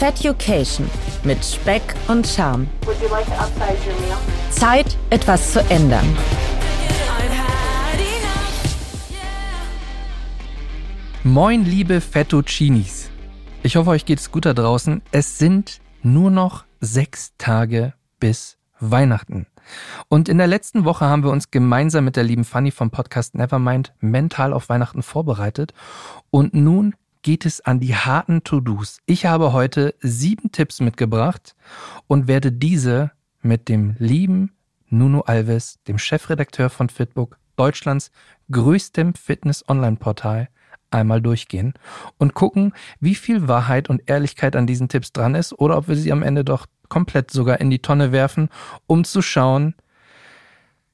Feducation 0.00 0.88
mit 1.24 1.44
Speck 1.44 1.82
und 2.08 2.26
Charme. 2.26 2.66
Zeit, 4.50 4.96
etwas 5.10 5.52
zu 5.52 5.60
ändern. 5.68 6.06
Moin, 11.22 11.66
liebe 11.66 12.00
Fettuccinis. 12.00 13.10
Ich 13.62 13.76
hoffe, 13.76 13.90
euch 13.90 14.06
geht 14.06 14.20
es 14.20 14.32
gut 14.32 14.46
da 14.46 14.54
draußen. 14.54 15.02
Es 15.12 15.36
sind 15.36 15.82
nur 16.02 16.30
noch 16.30 16.64
sechs 16.80 17.34
Tage 17.36 17.92
bis 18.18 18.56
Weihnachten. 18.78 19.48
Und 20.08 20.30
in 20.30 20.38
der 20.38 20.46
letzten 20.46 20.86
Woche 20.86 21.04
haben 21.04 21.24
wir 21.24 21.30
uns 21.30 21.50
gemeinsam 21.50 22.06
mit 22.06 22.16
der 22.16 22.24
lieben 22.24 22.44
Fanny 22.44 22.70
vom 22.70 22.90
Podcast 22.90 23.34
Nevermind 23.34 23.92
mental 24.00 24.54
auf 24.54 24.70
Weihnachten 24.70 25.02
vorbereitet. 25.02 25.74
Und 26.30 26.54
nun 26.54 26.94
geht 27.22 27.46
es 27.46 27.60
an 27.60 27.80
die 27.80 27.94
harten 27.94 28.44
To-Dos. 28.44 28.98
Ich 29.06 29.26
habe 29.26 29.52
heute 29.52 29.94
sieben 30.00 30.52
Tipps 30.52 30.80
mitgebracht 30.80 31.54
und 32.06 32.28
werde 32.28 32.52
diese 32.52 33.12
mit 33.42 33.68
dem 33.68 33.96
lieben 33.98 34.52
Nuno 34.88 35.20
Alves, 35.22 35.78
dem 35.86 35.98
Chefredakteur 35.98 36.70
von 36.70 36.88
Fitbook, 36.88 37.38
Deutschlands 37.56 38.10
größtem 38.50 39.14
Fitness-Online-Portal, 39.14 40.48
einmal 40.90 41.22
durchgehen 41.22 41.74
und 42.18 42.34
gucken, 42.34 42.72
wie 42.98 43.14
viel 43.14 43.46
Wahrheit 43.46 43.88
und 43.88 44.02
Ehrlichkeit 44.06 44.56
an 44.56 44.66
diesen 44.66 44.88
Tipps 44.88 45.12
dran 45.12 45.34
ist 45.34 45.52
oder 45.52 45.76
ob 45.76 45.88
wir 45.88 45.96
sie 45.96 46.12
am 46.12 46.22
Ende 46.22 46.44
doch 46.44 46.66
komplett 46.88 47.30
sogar 47.30 47.60
in 47.60 47.70
die 47.70 47.78
Tonne 47.78 48.12
werfen, 48.12 48.48
um 48.86 49.04
zu 49.04 49.22
schauen, 49.22 49.74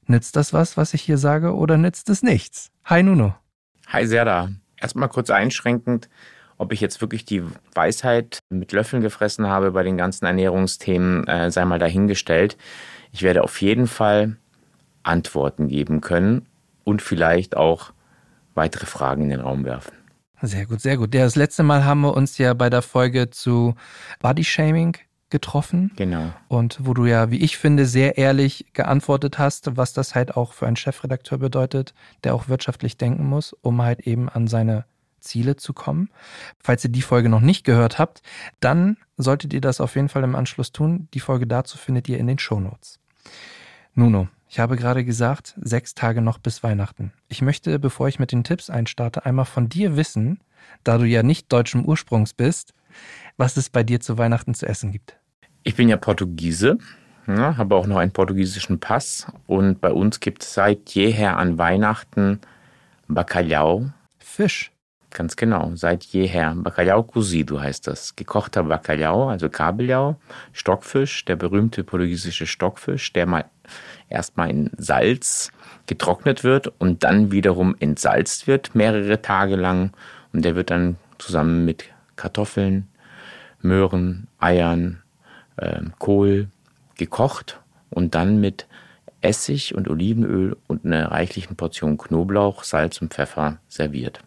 nützt 0.07 0.37
das 0.37 0.53
was, 0.53 0.77
was 0.77 0.93
ich 0.93 1.03
hier 1.03 1.19
sage 1.19 1.55
oder 1.55 1.79
nützt 1.79 2.11
es 2.11 2.23
nichts? 2.23 2.71
Hi 2.85 3.03
Nuno. 3.03 3.35
Hi 3.89 4.07
Serda. 4.07 4.51
Erstmal 4.81 5.09
kurz 5.09 5.31
einschränkend, 5.31 6.09
ob 6.59 6.73
ich 6.73 6.81
jetzt 6.81 7.01
wirklich 7.01 7.25
die 7.25 7.43
Weisheit 7.75 8.41
mit 8.51 8.73
Löffeln 8.73 9.03
gefressen 9.03 9.47
habe 9.47 9.73
bei 9.73 9.83
den 9.83 9.97
ganzen 9.97 10.27
Ernährungsthemen, 10.27 11.27
äh, 11.27 11.51
sei 11.51 11.65
mal 11.65 11.79
dahingestellt. 11.79 12.57
Ich 13.13 13.23
werde 13.23 13.45
auf 13.45 13.61
jeden 13.61 13.87
Fall 13.87 14.37
Antworten 15.03 15.69
geben 15.69 16.01
können 16.01 16.47
und 16.85 17.03
vielleicht 17.03 17.57
auch 17.57 17.93
weitere 18.55 18.87
Fragen 18.87 19.25
in 19.25 19.29
den 19.31 19.41
Raum 19.41 19.65
werfen. 19.65 19.93
Sehr 20.43 20.67
gut, 20.67 20.81
sehr 20.81 20.99
gut. 20.99 21.15
Das 21.15 21.37
letzte 21.37 21.63
Mal 21.63 21.85
haben 21.85 22.03
wir 22.03 22.15
uns 22.15 22.37
ja 22.37 22.53
bei 22.53 22.69
der 22.69 22.83
Folge 22.83 23.31
zu 23.31 23.75
Body 24.21 24.45
Shaming 24.45 24.97
getroffen. 25.37 25.93
Genau. 25.97 26.33
Und 26.49 26.79
wo 26.81 26.95
du 26.95 27.05
ja, 27.05 27.31
wie 27.31 27.43
ich 27.43 27.59
finde, 27.59 27.85
sehr 27.85 28.17
ehrlich 28.17 28.65
geantwortet 28.73 29.39
hast, 29.39 29.77
was 29.77 29.93
das 29.93 30.15
halt 30.15 30.35
auch 30.35 30.55
für 30.55 30.67
einen 30.67 30.77
Chefredakteur 30.77 31.37
bedeutet, 31.37 31.93
der 32.25 32.35
auch 32.35 32.49
wirtschaftlich 32.49 32.97
denken 32.97 33.27
muss, 33.27 33.53
um 33.53 33.83
halt 33.83 34.01
eben 34.01 34.31
an 34.31 34.47
seine 34.47 34.87
Ziele 35.21 35.57
zu 35.57 35.75
kommen. 35.75 36.09
Falls 36.59 36.85
ihr 36.85 36.91
die 36.91 37.03
Folge 37.03 37.29
noch 37.29 37.43
nicht 37.43 37.65
gehört 37.65 37.99
habt, 37.99 38.23
dann 38.61 38.97
solltet 39.19 39.53
ihr 39.53 39.61
das 39.61 39.83
auf 39.83 39.95
jeden 39.95 40.09
Fall 40.09 40.25
im 40.25 40.35
Anschluss 40.35 40.73
tun. 40.73 41.09
Die 41.13 41.21
Folge 41.21 41.47
dazu 41.47 41.77
findet 41.77 42.09
ihr 42.09 42.19
in 42.19 42.29
den 42.29 42.39
Shownotes. 42.39 42.99
Nuno, 43.95 44.29
ich 44.49 44.59
habe 44.59 44.77
gerade 44.77 45.05
gesagt, 45.05 45.55
sechs 45.61 45.95
Tage 45.95 46.23
noch 46.23 46.39
bis 46.39 46.63
Weihnachten. 46.63 47.13
Ich 47.29 47.43
möchte, 47.43 47.79
bevor 47.79 48.09
ich 48.09 48.19
mit 48.19 48.33
den 48.33 48.43
Tipps 48.43 48.71
einstarte, 48.71 49.27
einmal 49.27 49.45
von 49.45 49.69
dir 49.69 49.97
wissen, 49.97 50.41
da 50.83 50.97
du 50.97 51.05
ja 51.05 51.23
nicht 51.23 51.53
deutschen 51.53 51.87
Ursprungs 51.87 52.33
bist, 52.33 52.73
was 53.37 53.57
es 53.57 53.71
bei 53.71 53.83
dir 53.83 54.01
zu 54.01 54.19
Weihnachten 54.19 54.55
zu 54.55 54.67
essen 54.67 54.93
gibt. 54.93 55.17
Ich 55.67 55.75
bin 55.75 55.89
ja 55.89 55.97
Portugiese, 55.97 56.79
ja, 57.27 57.57
habe 57.57 57.75
auch 57.75 57.89
noch 57.89 57.97
einen 57.97 58.13
portugiesischen 58.13 58.79
Pass 58.79 59.27
und 59.49 59.81
bei 59.81 59.91
uns 59.91 60.21
gibt 60.21 60.45
es 60.45 60.55
seit 60.55 60.91
jeher 60.91 61.39
an 61.39 61.59
Weihnachten 61.59 62.41
Bacalhau. 63.09 63.91
Fisch. 64.21 64.71
Ganz 65.11 65.35
genau, 65.35 65.73
seit 65.75 66.05
jeher. 66.05 66.55
Bacalhau 66.55 67.03
cozido 67.03 67.61
heißt 67.61 67.89
das. 67.89 68.15
Gekochter 68.15 68.63
Bacalhau, 68.63 69.29
also 69.29 69.49
Kabeljau, 69.49 70.21
Stockfisch, 70.53 71.25
der 71.25 71.35
berühmte 71.35 71.83
portugiesische 71.83 72.47
Stockfisch, 72.47 73.13
der 73.13 73.27
mal 73.27 73.47
erstmal 74.09 74.51
in 74.51 74.71
Salz 74.77 75.51
getrocknet 75.89 76.45
wird 76.45 76.69
und 76.79 77.03
dann 77.03 77.33
wiederum 77.33 77.75
entsalzt 77.81 78.47
wird, 78.47 78.77
mehrere 78.77 79.21
Tage 79.21 79.57
lang. 79.57 79.91
Und 80.33 80.45
der 80.45 80.55
wird 80.55 80.71
dann 80.71 80.95
zusammen 81.19 81.65
mit 81.65 81.87
Kartoffeln, 82.15 82.87
Möhren, 83.63 84.29
Eiern, 84.39 85.03
äh, 85.57 85.81
Kohl 85.99 86.49
gekocht 86.97 87.61
und 87.91 88.15
dann 88.15 88.41
mit 88.41 88.67
Essig 89.21 89.75
und 89.75 89.89
Olivenöl 89.89 90.57
und 90.67 90.85
einer 90.85 91.11
reichlichen 91.11 91.57
Portion 91.57 91.99
Knoblauch, 91.99 92.65
Salz 92.65 93.01
und 93.01 93.13
Pfeffer 93.13 93.59
serviert. 93.69 94.21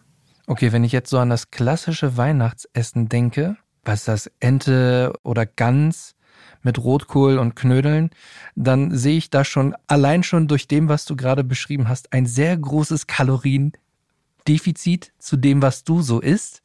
Okay, 0.46 0.72
wenn 0.72 0.84
ich 0.84 0.92
jetzt 0.92 1.10
so 1.10 1.18
an 1.18 1.30
das 1.30 1.50
klassische 1.50 2.16
Weihnachtsessen 2.16 3.08
denke, 3.08 3.56
was 3.84 4.04
das 4.04 4.30
Ente 4.40 5.12
oder 5.22 5.46
Gans 5.46 6.16
mit 6.62 6.78
Rotkohl 6.78 7.38
und 7.38 7.56
Knödeln, 7.56 8.10
dann 8.54 8.94
sehe 8.94 9.16
ich 9.16 9.30
da 9.30 9.44
schon 9.44 9.74
allein 9.86 10.22
schon 10.22 10.48
durch 10.48 10.68
dem, 10.68 10.88
was 10.88 11.04
du 11.04 11.16
gerade 11.16 11.44
beschrieben 11.44 11.88
hast, 11.88 12.12
ein 12.12 12.26
sehr 12.26 12.56
großes 12.56 13.06
Kaloriendefizit 13.06 15.12
zu 15.18 15.36
dem, 15.36 15.62
was 15.62 15.84
du 15.84 16.02
so 16.02 16.20
isst. 16.20 16.62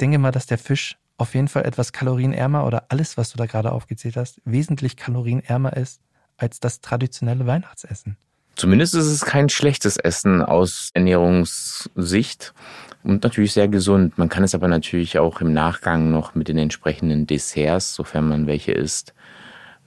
denke 0.00 0.18
mal, 0.18 0.32
dass 0.32 0.46
der 0.46 0.58
Fisch 0.58 0.96
auf 1.16 1.34
jeden 1.34 1.48
Fall 1.48 1.64
etwas 1.64 1.92
kalorienärmer 1.92 2.66
oder 2.66 2.86
alles, 2.88 3.16
was 3.16 3.30
du 3.30 3.38
da 3.38 3.46
gerade 3.46 3.72
aufgezählt 3.72 4.16
hast, 4.16 4.40
wesentlich 4.44 4.96
kalorienärmer 4.96 5.76
ist 5.76 6.00
als 6.36 6.60
das 6.60 6.80
traditionelle 6.80 7.46
Weihnachtsessen. 7.46 8.16
Zumindest 8.56 8.94
ist 8.94 9.06
es 9.06 9.24
kein 9.24 9.48
schlechtes 9.48 9.96
Essen 9.96 10.40
aus 10.40 10.90
Ernährungssicht 10.94 12.54
und 13.02 13.24
natürlich 13.24 13.52
sehr 13.52 13.66
gesund. 13.68 14.16
Man 14.16 14.28
kann 14.28 14.44
es 14.44 14.54
aber 14.54 14.68
natürlich 14.68 15.18
auch 15.18 15.40
im 15.40 15.52
Nachgang 15.52 16.10
noch 16.10 16.34
mit 16.34 16.48
den 16.48 16.58
entsprechenden 16.58 17.26
Desserts, 17.26 17.94
sofern 17.94 18.28
man 18.28 18.46
welche 18.46 18.72
isst, 18.72 19.12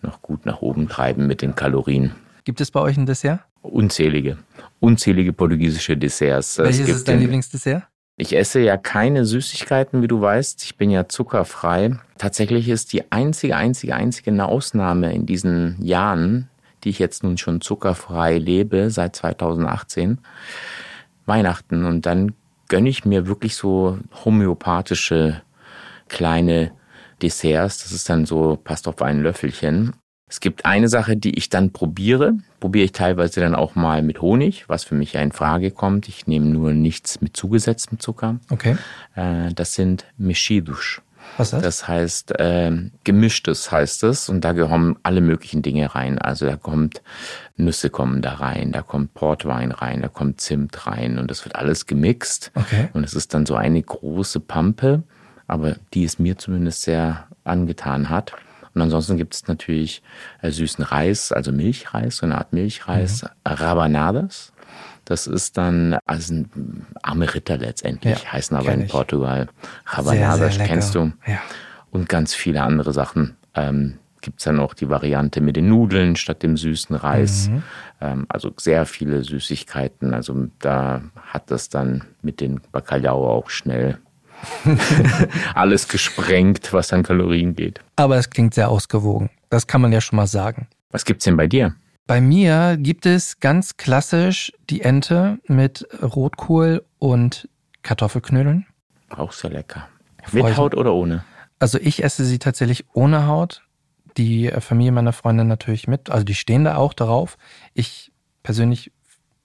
noch 0.02 0.22
gut 0.22 0.46
nach 0.46 0.62
oben 0.62 0.90
treiben 0.90 1.28
mit 1.28 1.42
den 1.42 1.56
Kalorien. 1.56 2.14
Gibt 2.44 2.60
es 2.60 2.72
bei 2.72 2.82
euch 2.82 2.98
ein 2.98 3.06
Dessert? 3.06 3.40
Unzählige, 3.62 4.38
unzählige 4.80 5.34
portugiesische 5.34 5.98
Desserts. 5.98 6.58
Welches 6.58 6.90
ist 6.90 7.08
dein 7.08 7.20
Lieblingsdessert? 7.20 7.84
Ich 8.20 8.36
esse 8.36 8.60
ja 8.60 8.78
keine 8.78 9.26
Süßigkeiten, 9.26 10.02
wie 10.02 10.08
du 10.08 10.20
weißt. 10.20 10.64
Ich 10.64 10.76
bin 10.76 10.90
ja 10.90 11.08
zuckerfrei. 11.08 12.00
Tatsächlich 12.18 12.68
ist 12.68 12.92
die 12.92 13.12
einzige, 13.12 13.56
einzige, 13.56 13.96
einzige 13.96 14.44
Ausnahme 14.44 15.14
in 15.14 15.28
diesen 15.28 15.78
Jahren, 15.84 16.50
die 16.84 16.90
ich 16.90 16.98
jetzt 16.98 17.22
nun 17.22 17.38
schon 17.38 17.62
zuckerfrei 17.62 18.40
lebe, 18.40 18.90
seit 18.90 19.16
2018, 19.16 20.18
Weihnachten. 21.28 21.86
Und 21.86 22.08
dann 22.08 22.34
gönne 22.70 22.90
ich 22.90 23.06
mir 23.06 23.28
wirklich 23.28 23.56
so 23.56 24.00
homöopathische 24.26 25.44
kleine 26.08 26.72
Desserts. 27.22 27.84
Das 27.84 27.92
ist 27.92 28.10
dann 28.10 28.26
so, 28.26 28.56
passt 28.56 28.88
auf 28.88 29.00
ein 29.04 29.22
Löffelchen. 29.22 29.94
Es 30.30 30.42
gibt 30.42 30.66
eine 30.66 30.90
Sache, 30.90 31.16
die 31.16 31.38
ich 31.38 31.50
dann 31.50 31.72
probiere. 31.72 32.34
Probiere 32.60 32.86
ich 32.86 32.92
teilweise 32.92 33.40
dann 33.40 33.56
auch 33.56 33.76
mal 33.76 34.02
mit 34.02 34.22
Honig, 34.22 34.68
was 34.68 34.84
für 34.84 34.96
mich 34.96 35.14
ja 35.14 35.22
in 35.22 35.32
Frage 35.32 35.72
kommt. 35.72 36.10
Ich 36.10 36.28
nehme 36.28 36.48
nur 36.48 36.74
nichts 36.74 37.22
mit 37.22 37.38
zugesetztem 37.38 38.00
Zucker. 38.00 38.40
Okay. 38.50 38.78
Äh, 39.16 39.54
das 39.54 39.76
sind 39.76 40.06
Mechidos. 40.18 41.02
Was 41.38 41.48
ist 41.48 41.54
das? 41.54 41.62
Das 41.62 41.88
heißt, 41.88 42.40
äh, 42.40 42.72
gemischtes 43.06 43.72
heißt 43.72 44.04
es. 44.04 44.28
Und 44.28 44.42
da 44.42 44.52
gehören 44.52 44.98
alle 45.04 45.22
möglichen 45.22 45.62
Dinge 45.62 45.96
rein. 45.96 46.20
Also 46.20 46.46
da 46.46 46.58
kommt 46.58 47.02
Nüsse 47.56 47.90
kommen 47.90 48.22
da 48.22 48.34
rein, 48.34 48.72
da 48.74 48.82
kommt 48.82 49.14
Portwein 49.14 49.72
rein, 49.72 50.02
da 50.02 50.10
kommt 50.10 50.42
Zimt 50.42 50.88
rein. 50.88 51.20
Und 51.20 51.32
das 51.32 51.46
wird 51.46 51.56
alles 51.56 51.86
gemixt. 51.86 52.52
Okay. 52.54 52.90
Und 52.94 53.06
es 53.06 53.14
ist 53.14 53.34
dann 53.34 53.46
so 53.46 53.56
eine 53.56 53.82
große 53.82 54.42
Pampe, 54.42 55.04
aber 55.48 55.78
die 55.94 56.04
es 56.04 56.20
mir 56.20 56.38
zumindest 56.38 56.82
sehr 56.82 57.28
angetan 57.46 58.10
hat. 58.10 58.34
Und 58.78 58.84
ansonsten 58.84 59.18
gibt 59.18 59.34
es 59.34 59.48
natürlich 59.48 60.04
äh, 60.44 60.52
süßen 60.52 60.84
Reis, 60.84 61.32
also 61.32 61.52
Milchreis, 61.52 62.18
so 62.18 62.28
eine 62.28 62.38
Art 62.38 62.54
Milchreis, 62.54 63.24
mhm. 63.24 63.30
Rabanadas. 63.44 64.54
Das 65.04 65.26
ist 65.26 65.58
dann 65.58 65.98
also 66.06 66.36
ein 66.36 66.86
arme 67.02 67.34
Ritter 67.34 67.58
letztendlich, 67.58 68.24
Ja, 68.24 68.34
heißen 68.34 68.56
aber 68.56 68.72
in. 68.74 68.86
Portugal 68.86 69.48
Rabanadas, 69.88 70.60
kennst 70.60 70.94
du. 70.94 71.12
Ja. 71.26 71.40
Und 71.90 72.08
ganz 72.08 72.36
viele 72.36 72.62
andere 72.62 72.94
Sachen. 72.94 73.36
Ähm, 73.56 73.98
gibt 74.22 74.40
es 74.42 74.44
dann 74.44 74.60
auch 74.60 74.76
die 74.76 74.90
Variante 74.90 75.42
mit 75.42 75.56
den 75.56 75.70
Nudeln 75.70 76.16
statt 76.16 76.44
dem 76.44 76.56
süßen 76.56 76.96
Reis. 76.96 77.50
Mhm. 77.50 77.64
Ähm, 78.00 78.26
also 78.30 78.52
sehr 78.58 78.86
viele 78.86 79.24
Süßigkeiten. 79.24 80.14
Also 80.14 80.50
da 80.60 81.02
hat 81.16 81.50
das 81.50 81.70
dann 81.70 82.04
mit 82.22 82.42
den 82.42 82.62
Bacalhau 82.72 83.28
auch 83.28 83.50
schnell 83.50 83.98
alles 85.56 85.88
gesprengt, 85.88 86.74
was 86.74 86.94
an 86.94 87.04
Kalorien 87.04 87.56
geht. 87.56 87.82
Aber 87.96 88.18
es 88.18 88.30
klingt 88.30 88.54
sehr 88.54 88.70
ausgewogen. 88.70 89.30
Das 89.50 89.68
kann 89.68 89.82
man 89.82 89.92
ja 89.92 90.02
schon 90.02 90.18
mal 90.18 90.28
sagen. 90.28 90.68
Was 90.92 91.06
gibt's 91.06 91.26
denn 91.26 91.38
bei 91.38 91.48
dir? 91.48 91.76
Bei 92.06 92.22
mir 92.22 92.78
gibt 92.78 93.06
es 93.06 93.40
ganz 93.40 93.76
klassisch 93.76 94.54
die 94.70 94.82
Ente 94.82 95.40
mit 95.48 95.86
Rotkohl 96.02 96.86
und 97.00 97.50
Kartoffelknödeln. 97.84 98.66
Auch 99.10 99.34
sehr 99.34 99.50
lecker. 99.50 99.90
Mit 100.32 100.58
Haut 100.58 100.76
oder 100.76 100.94
ohne? 100.94 101.24
Also 101.60 101.80
ich 101.80 102.04
esse 102.04 102.26
sie 102.26 102.40
tatsächlich 102.40 102.86
ohne 102.94 103.28
Haut. 103.28 103.64
Die 104.16 104.50
Familie 104.60 104.92
meiner 104.92 105.14
Freundin 105.14 105.48
natürlich 105.48 105.88
mit. 105.88 106.10
Also 106.10 106.24
die 106.24 106.36
stehen 106.36 106.64
da 106.64 106.78
auch 106.78 106.94
darauf. 106.94 107.38
Ich 107.74 108.12
persönlich 108.42 108.92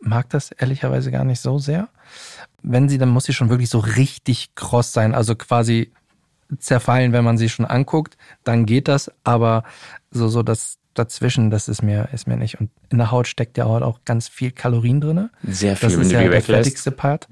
mag 0.00 0.31
das 0.31 0.53
ehrlicherweise 0.53 1.11
gar 1.11 1.25
nicht 1.25 1.41
so 1.41 1.59
sehr. 1.59 1.89
Wenn 2.62 2.88
sie, 2.88 2.99
dann 2.99 3.09
muss 3.09 3.25
sie 3.25 3.32
schon 3.32 3.50
wirklich 3.50 3.70
so 3.70 3.79
richtig 3.79 4.55
kross 4.55 4.93
sein. 4.93 5.14
Also 5.14 5.35
quasi 5.35 5.93
zerfallen, 6.59 7.12
wenn 7.12 7.25
man 7.25 7.38
sie 7.38 7.49
schon 7.49 7.64
anguckt, 7.64 8.17
dann 8.44 8.67
geht 8.67 8.88
das, 8.88 9.11
aber 9.25 9.64
so, 10.11 10.29
so 10.29 10.43
das 10.43 10.79
dazwischen, 10.94 11.50
das 11.50 11.69
ist 11.69 11.82
mir, 11.82 12.09
ist 12.12 12.26
mir 12.26 12.37
nicht. 12.37 12.61
Und 12.61 12.70
in 12.91 12.99
der 12.99 13.11
Haut 13.11 13.26
steckt 13.26 13.56
ja 13.56 13.64
auch 13.64 14.00
ganz 14.05 14.29
viel 14.29 14.50
Kalorien 14.50 15.00
drin. 15.00 15.31
Sehr 15.43 15.76
viel, 15.76 15.88
das 15.88 15.99
ist 15.99 16.12
ja 16.12 16.29
der 16.29 16.43
fertigste 16.43 16.91
Part. 16.91 17.29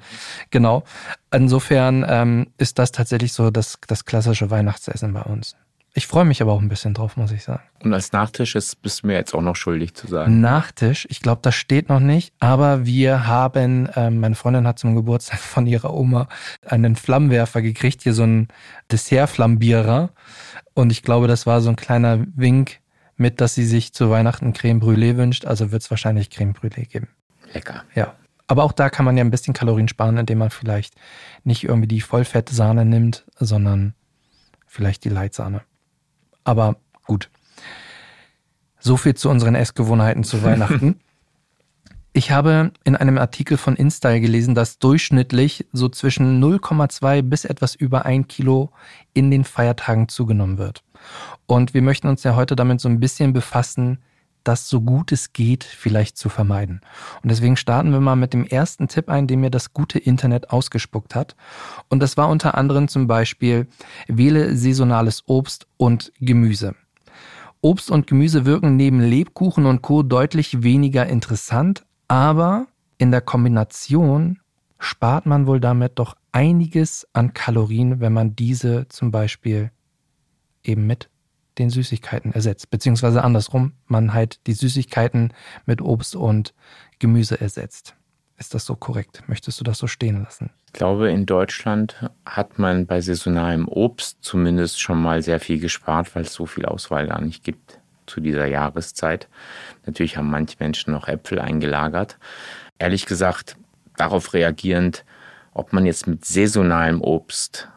Genau. 0.51 0.85
Insofern 1.31 2.05
ähm, 2.09 2.47
ist 2.59 2.79
das 2.79 2.93
tatsächlich 2.93 3.33
so 3.33 3.51
das, 3.51 3.79
das 3.87 4.05
klassische 4.05 4.51
Weihnachtsessen 4.51 5.13
bei 5.13 5.23
uns. 5.23 5.57
Ich 5.93 6.07
freue 6.07 6.25
mich 6.25 6.41
aber 6.41 6.53
auch 6.53 6.61
ein 6.61 6.69
bisschen 6.69 6.95
drauf, 6.95 7.17
muss 7.17 7.33
ich 7.33 7.43
sagen. 7.43 7.63
Und 7.83 7.93
als 7.93 8.13
Nachtisch 8.13 8.55
ist, 8.55 8.81
bist 8.81 9.03
du 9.03 9.09
mir 9.09 9.15
jetzt 9.15 9.35
auch 9.35 9.43
noch 9.43 9.57
schuldig 9.57 9.95
zu 9.95 10.07
sagen. 10.07 10.41
Nachtisch, 10.41 11.07
ich 11.11 11.21
glaube, 11.21 11.41
das 11.43 11.57
steht 11.57 11.89
noch 11.89 11.99
nicht, 11.99 12.33
aber 12.39 12.87
wir 12.87 13.27
haben, 13.27 13.89
ähm, 13.97 14.21
meine 14.21 14.37
Freundin 14.37 14.69
hat 14.69 14.79
zum 14.79 14.95
Geburtstag 14.95 15.41
von 15.41 15.67
ihrer 15.67 15.93
Oma 15.93 16.29
einen 16.65 16.95
Flammenwerfer 16.95 17.61
gekriegt, 17.61 18.03
hier 18.03 18.15
so 18.15 18.23
ein 18.23 18.49
Dessertflambierer. 18.93 20.11
Und 20.75 20.93
ich 20.93 21.03
glaube, 21.03 21.27
das 21.27 21.47
war 21.47 21.61
so 21.61 21.71
ein 21.71 21.77
kleiner 21.77 22.25
Wink 22.37 22.79
mit, 23.17 23.41
dass 23.41 23.57
sie 23.57 23.67
sich 23.67 23.93
zu 23.93 24.11
Weihnachten 24.11 24.53
Creme 24.53 24.81
Brûlée 24.81 25.17
wünscht. 25.17 25.45
Also 25.45 25.73
wird 25.73 25.83
es 25.83 25.91
wahrscheinlich 25.91 26.31
Creme 26.31 26.53
Brûlée 26.53 26.87
geben. 26.87 27.09
Lecker. 27.53 27.83
Ja. 27.97 28.15
Aber 28.47 28.63
auch 28.65 28.73
da 28.73 28.91
kann 28.91 29.05
man 29.05 29.17
ja 29.17 29.25
ein 29.25 29.31
bisschen 29.31 29.55
Kalorien 29.55 29.89
sparen, 29.89 30.17
indem 30.17 30.39
man 30.39 30.51
vielleicht 30.51 30.95
nicht 31.43 31.65
irgendwie 31.65 31.89
die 31.89 32.01
Vollfettsahne 32.01 32.85
nimmt, 32.85 33.25
sondern 33.39 33.95
vielleicht 34.67 35.05
die 35.05 35.09
Leitsahne. 35.09 35.63
Aber 36.51 36.75
gut. 37.07 37.31
So 38.81 38.97
viel 38.97 39.15
zu 39.15 39.31
unseren 39.31 39.55
Essgewohnheiten 39.55 40.25
zu 40.25 40.43
Weihnachten. 40.43 40.99
Ich 42.13 42.33
habe 42.33 42.73
in 42.83 42.97
einem 42.97 43.19
Artikel 43.19 43.57
von 43.57 43.77
InStyle 43.77 44.21
gelesen, 44.21 44.57
dass 44.57 44.81
durchschnittlich 44.81 45.69
so 45.73 45.89
zwischen 45.89 46.43
0,2 46.43 47.23
bis 47.23 47.45
etwas 47.45 47.77
über 47.77 48.05
ein 48.05 48.27
Kilo 48.27 48.71
in 49.15 49.31
den 49.31 49.45
Feiertagen 49.45 50.09
zugenommen 50.09 50.59
wird. 50.59 50.83
Und 51.47 51.73
wir 51.73 51.83
möchten 51.83 52.09
uns 52.09 52.25
ja 52.25 52.35
heute 52.35 52.57
damit 52.57 52.81
so 52.81 52.89
ein 52.89 52.99
bisschen 52.99 53.33
befassen, 53.33 54.01
das 54.45 54.69
so 54.69 54.81
gut 54.81 55.13
es 55.13 55.33
geht 55.33 55.65
vielleicht 55.65 56.17
zu 56.17 56.29
vermeiden. 56.29 56.81
Und 57.23 57.31
deswegen 57.31 57.57
starten 57.57 57.93
wir 57.93 58.01
mal 58.01 58.17
mit 58.17 58.33
dem 58.33 58.45
ersten 58.45 58.89
Tipp 58.89 59.09
ein, 59.09 59.27
den 59.27 59.41
mir 59.41 59.51
das 59.51 59.73
gute 59.73 59.99
Internet 59.99 60.51
ausgespuckt 60.51 61.15
hat. 61.15 61.37
Und 61.89 62.01
das 62.01 62.17
war 62.17 62.29
unter 62.29 62.57
anderem 62.57 62.89
zum 62.89 63.07
Beispiel, 63.07 63.67
wähle 64.09 64.57
saisonales 64.57 65.25
Obst 65.27 65.67
und 65.77 66.13
Gemüse. 66.21 66.75
Obst 67.63 67.91
und 67.91 68.07
Gemüse 68.07 68.47
wirken 68.47 68.77
neben 68.77 69.01
Lebkuchen 69.01 69.67
und 69.67 69.83
Co. 69.83 70.03
deutlich 70.03 70.63
weniger 70.63 71.07
interessant, 71.07 71.85
aber 72.09 72.67
in 72.97 73.11
der 73.11 73.21
Kombination 73.21 74.39
spart 74.79 75.27
man 75.27 75.47
wohl 75.47 75.61
damit 75.61 75.99
doch 75.99 76.17
einiges 76.33 77.07
an 77.13 77.35
Kalorien, 77.35 78.01
wenn 78.01 78.13
man 78.13 78.35
diese 78.35 78.89
zum 78.89 79.11
Beispiel 79.11 79.71
eben 80.63 80.87
mit 80.87 81.11
den 81.59 81.71
Süßigkeiten 81.71 82.33
ersetzt. 82.33 82.71
Beziehungsweise 82.71 83.23
andersrum, 83.23 83.73
man 83.87 84.13
halt 84.13 84.47
die 84.47 84.55
Süßigkeiten 84.55 85.33
mit 85.67 85.81
Obst 85.81 86.17
und 86.17 86.55
Gemüse 86.99 87.41
ersetzt. 87.41 87.95
Ist 88.39 88.55
das 88.55 88.65
so 88.65 88.75
korrekt? 88.75 89.23
Möchtest 89.27 89.61
du 89.61 89.65
das 89.65 89.79
so 89.79 89.87
stehen 89.87 90.23
lassen? 90.23 90.51
Ich 90.67 90.73
glaube, 90.73 91.11
in 91.11 91.27
Deutschland 91.27 92.11
hat 92.25 92.59
man 92.59 92.87
bei 92.87 93.03
saisonalem 93.03 93.69
Obst 93.69 94.19
zumindest 94.23 94.81
schon 94.81 95.01
mal 95.01 95.23
sehr 95.23 95.41
viel 95.41 95.59
gespart, 95.59 96.15
weil 96.15 96.23
es 96.23 96.33
so 96.33 96.47
viel 96.47 96.65
Auswahl 96.65 97.07
gar 97.07 97.21
nicht 97.21 97.45
gibt 97.45 97.81
zu 98.07 98.21
dieser 98.21 98.47
Jahreszeit. 98.47 99.29
Natürlich 99.85 100.17
haben 100.17 100.31
manche 100.31 100.57
Menschen 100.59 100.93
noch 100.93 101.07
Äpfel 101.07 101.39
eingelagert. 101.39 102.19
Ehrlich 102.79 103.05
gesagt, 103.05 103.57
darauf 103.97 104.33
reagierend, 104.33 105.05
ob 105.53 105.73
man 105.73 105.85
jetzt 105.85 106.07
mit 106.07 106.25
saisonalem 106.25 107.03
Obst 107.03 107.69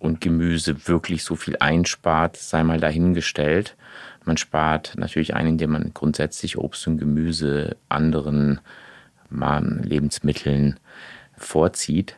und 0.00 0.20
Gemüse 0.20 0.88
wirklich 0.88 1.22
so 1.22 1.36
viel 1.36 1.56
einspart, 1.60 2.36
sei 2.36 2.64
mal 2.64 2.80
dahingestellt. 2.80 3.76
Man 4.24 4.38
spart 4.38 4.94
natürlich 4.96 5.34
ein, 5.34 5.46
indem 5.46 5.70
man 5.70 5.92
grundsätzlich 5.94 6.58
Obst 6.58 6.88
und 6.88 6.98
Gemüse 6.98 7.76
anderen 7.88 8.60
Lebensmitteln 9.30 10.80
vorzieht. 11.36 12.16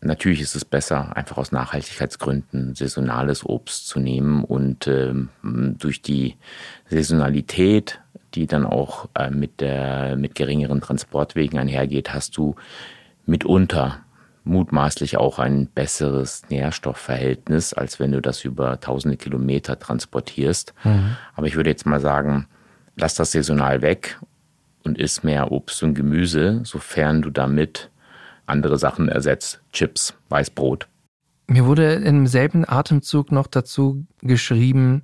Natürlich 0.00 0.40
ist 0.40 0.54
es 0.54 0.64
besser, 0.64 1.16
einfach 1.16 1.36
aus 1.36 1.52
Nachhaltigkeitsgründen 1.52 2.74
saisonales 2.74 3.44
Obst 3.44 3.88
zu 3.88 4.00
nehmen 4.00 4.44
und 4.44 4.86
ähm, 4.86 5.28
durch 5.42 6.02
die 6.02 6.36
Saisonalität, 6.88 8.00
die 8.34 8.46
dann 8.46 8.64
auch 8.64 9.08
äh, 9.14 9.30
mit, 9.30 9.60
der, 9.60 10.16
mit 10.16 10.34
geringeren 10.34 10.80
Transportwegen 10.80 11.58
einhergeht, 11.58 12.12
hast 12.14 12.36
du 12.36 12.54
mitunter 13.26 14.03
mutmaßlich 14.44 15.16
auch 15.16 15.38
ein 15.38 15.66
besseres 15.66 16.42
Nährstoffverhältnis, 16.50 17.72
als 17.72 17.98
wenn 17.98 18.12
du 18.12 18.20
das 18.20 18.44
über 18.44 18.78
tausende 18.80 19.16
Kilometer 19.16 19.78
transportierst. 19.78 20.74
Mhm. 20.84 21.16
Aber 21.34 21.46
ich 21.46 21.56
würde 21.56 21.70
jetzt 21.70 21.86
mal 21.86 22.00
sagen, 22.00 22.46
lass 22.96 23.14
das 23.14 23.32
saisonal 23.32 23.82
weg 23.82 24.20
und 24.84 24.98
isst 24.98 25.24
mehr 25.24 25.50
Obst 25.50 25.82
und 25.82 25.94
Gemüse, 25.94 26.60
sofern 26.64 27.22
du 27.22 27.30
damit 27.30 27.90
andere 28.46 28.78
Sachen 28.78 29.08
ersetzt. 29.08 29.62
Chips, 29.72 30.14
Weißbrot. 30.28 30.88
Mir 31.46 31.66
wurde 31.66 31.94
im 31.94 32.26
selben 32.26 32.66
Atemzug 32.66 33.32
noch 33.32 33.46
dazu 33.46 34.06
geschrieben, 34.22 35.02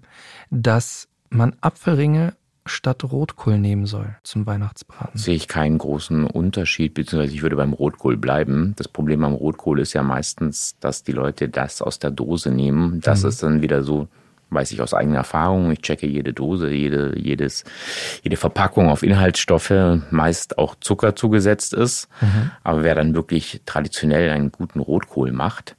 dass 0.50 1.08
man 1.28 1.56
Apfelringe 1.60 2.34
statt 2.66 3.04
Rotkohl 3.04 3.58
nehmen 3.58 3.86
soll 3.86 4.16
zum 4.22 4.46
Weihnachtsbraten? 4.46 5.18
Sehe 5.18 5.34
ich 5.34 5.48
keinen 5.48 5.78
großen 5.78 6.26
Unterschied, 6.26 6.94
beziehungsweise 6.94 7.34
ich 7.34 7.42
würde 7.42 7.56
beim 7.56 7.72
Rotkohl 7.72 8.16
bleiben. 8.16 8.74
Das 8.76 8.88
Problem 8.88 9.24
am 9.24 9.34
Rotkohl 9.34 9.80
ist 9.80 9.92
ja 9.92 10.02
meistens, 10.02 10.76
dass 10.80 11.02
die 11.02 11.12
Leute 11.12 11.48
das 11.48 11.82
aus 11.82 11.98
der 11.98 12.10
Dose 12.10 12.50
nehmen. 12.50 13.00
Das 13.00 13.22
mhm. 13.22 13.28
ist 13.28 13.42
dann 13.42 13.62
wieder 13.62 13.82
so, 13.82 14.08
weiß 14.50 14.72
ich 14.72 14.82
aus 14.82 14.94
eigener 14.94 15.18
Erfahrung. 15.18 15.70
Ich 15.72 15.80
checke 15.80 16.06
jede 16.06 16.32
Dose, 16.32 16.70
jede, 16.70 17.18
jedes, 17.18 17.64
jede 18.22 18.36
Verpackung 18.36 18.88
auf 18.88 19.02
Inhaltsstoffe, 19.02 20.00
meist 20.10 20.58
auch 20.58 20.74
Zucker 20.80 21.16
zugesetzt 21.16 21.72
ist. 21.72 22.08
Mhm. 22.20 22.50
Aber 22.62 22.82
wer 22.82 22.94
dann 22.94 23.14
wirklich 23.14 23.62
traditionell 23.66 24.30
einen 24.30 24.52
guten 24.52 24.80
Rotkohl 24.80 25.32
macht, 25.32 25.76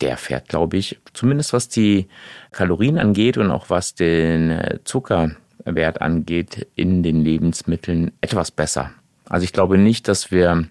der 0.00 0.16
fährt, 0.16 0.48
glaube 0.48 0.76
ich, 0.76 1.00
zumindest 1.12 1.52
was 1.52 1.68
die 1.68 2.08
Kalorien 2.50 2.98
angeht 2.98 3.38
und 3.38 3.52
auch 3.52 3.70
was 3.70 3.94
den 3.94 4.50
äh, 4.50 4.78
Zucker 4.84 5.30
Wert 5.64 6.00
angeht, 6.00 6.66
in 6.74 7.02
den 7.02 7.22
Lebensmitteln 7.22 8.12
etwas 8.20 8.50
besser. 8.50 8.90
Also 9.28 9.44
ich 9.44 9.52
glaube 9.52 9.78
nicht, 9.78 10.08
dass 10.08 10.30
wir 10.30 10.66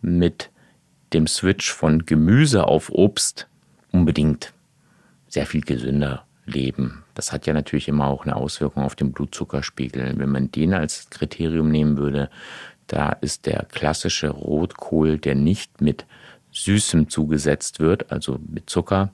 mit 0.00 0.50
dem 1.12 1.26
Switch 1.26 1.72
von 1.72 2.04
Gemüse 2.04 2.66
auf 2.66 2.90
Obst 2.90 3.46
unbedingt 3.92 4.52
sehr 5.28 5.46
viel 5.46 5.62
gesünder 5.62 6.24
leben. 6.44 7.04
Das 7.14 7.32
hat 7.32 7.46
ja 7.46 7.54
natürlich 7.54 7.88
immer 7.88 8.06
auch 8.06 8.24
eine 8.24 8.36
Auswirkung 8.36 8.82
auf 8.82 8.94
den 8.94 9.12
Blutzuckerspiegel. 9.12 10.14
Wenn 10.16 10.30
man 10.30 10.50
den 10.50 10.74
als 10.74 11.10
Kriterium 11.10 11.70
nehmen 11.70 11.96
würde, 11.96 12.30
da 12.86 13.10
ist 13.10 13.46
der 13.46 13.66
klassische 13.72 14.30
Rotkohl, 14.30 15.18
der 15.18 15.34
nicht 15.34 15.80
mit 15.80 16.06
Süßem 16.52 17.08
zugesetzt 17.08 17.80
wird, 17.80 18.12
also 18.12 18.38
mit 18.46 18.70
Zucker, 18.70 19.10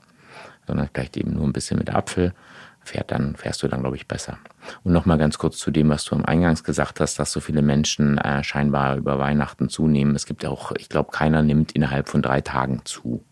sondern 0.66 0.88
vielleicht 0.92 1.16
eben 1.16 1.32
nur 1.32 1.44
ein 1.44 1.52
bisschen 1.52 1.78
mit 1.78 1.90
Apfel, 1.90 2.34
fährt 2.84 3.10
dann, 3.10 3.36
fährst 3.36 3.62
du 3.62 3.68
dann, 3.68 3.80
glaube 3.80 3.96
ich, 3.96 4.08
besser. 4.08 4.38
Und 4.84 4.92
nochmal 4.92 5.18
ganz 5.18 5.38
kurz 5.38 5.58
zu 5.58 5.70
dem, 5.70 5.88
was 5.90 6.04
du 6.04 6.14
am 6.14 6.24
Eingangs 6.24 6.64
gesagt 6.64 7.00
hast, 7.00 7.18
dass 7.18 7.32
so 7.32 7.40
viele 7.40 7.62
Menschen 7.62 8.18
äh, 8.18 8.42
scheinbar 8.42 8.96
über 8.96 9.18
Weihnachten 9.18 9.68
zunehmen. 9.68 10.14
Es 10.14 10.26
gibt 10.26 10.44
auch, 10.44 10.72
ich 10.72 10.88
glaube, 10.88 11.10
keiner 11.12 11.42
nimmt 11.42 11.72
innerhalb 11.72 12.08
von 12.08 12.22
drei 12.22 12.40
Tagen 12.40 12.82
zu. 12.84 13.24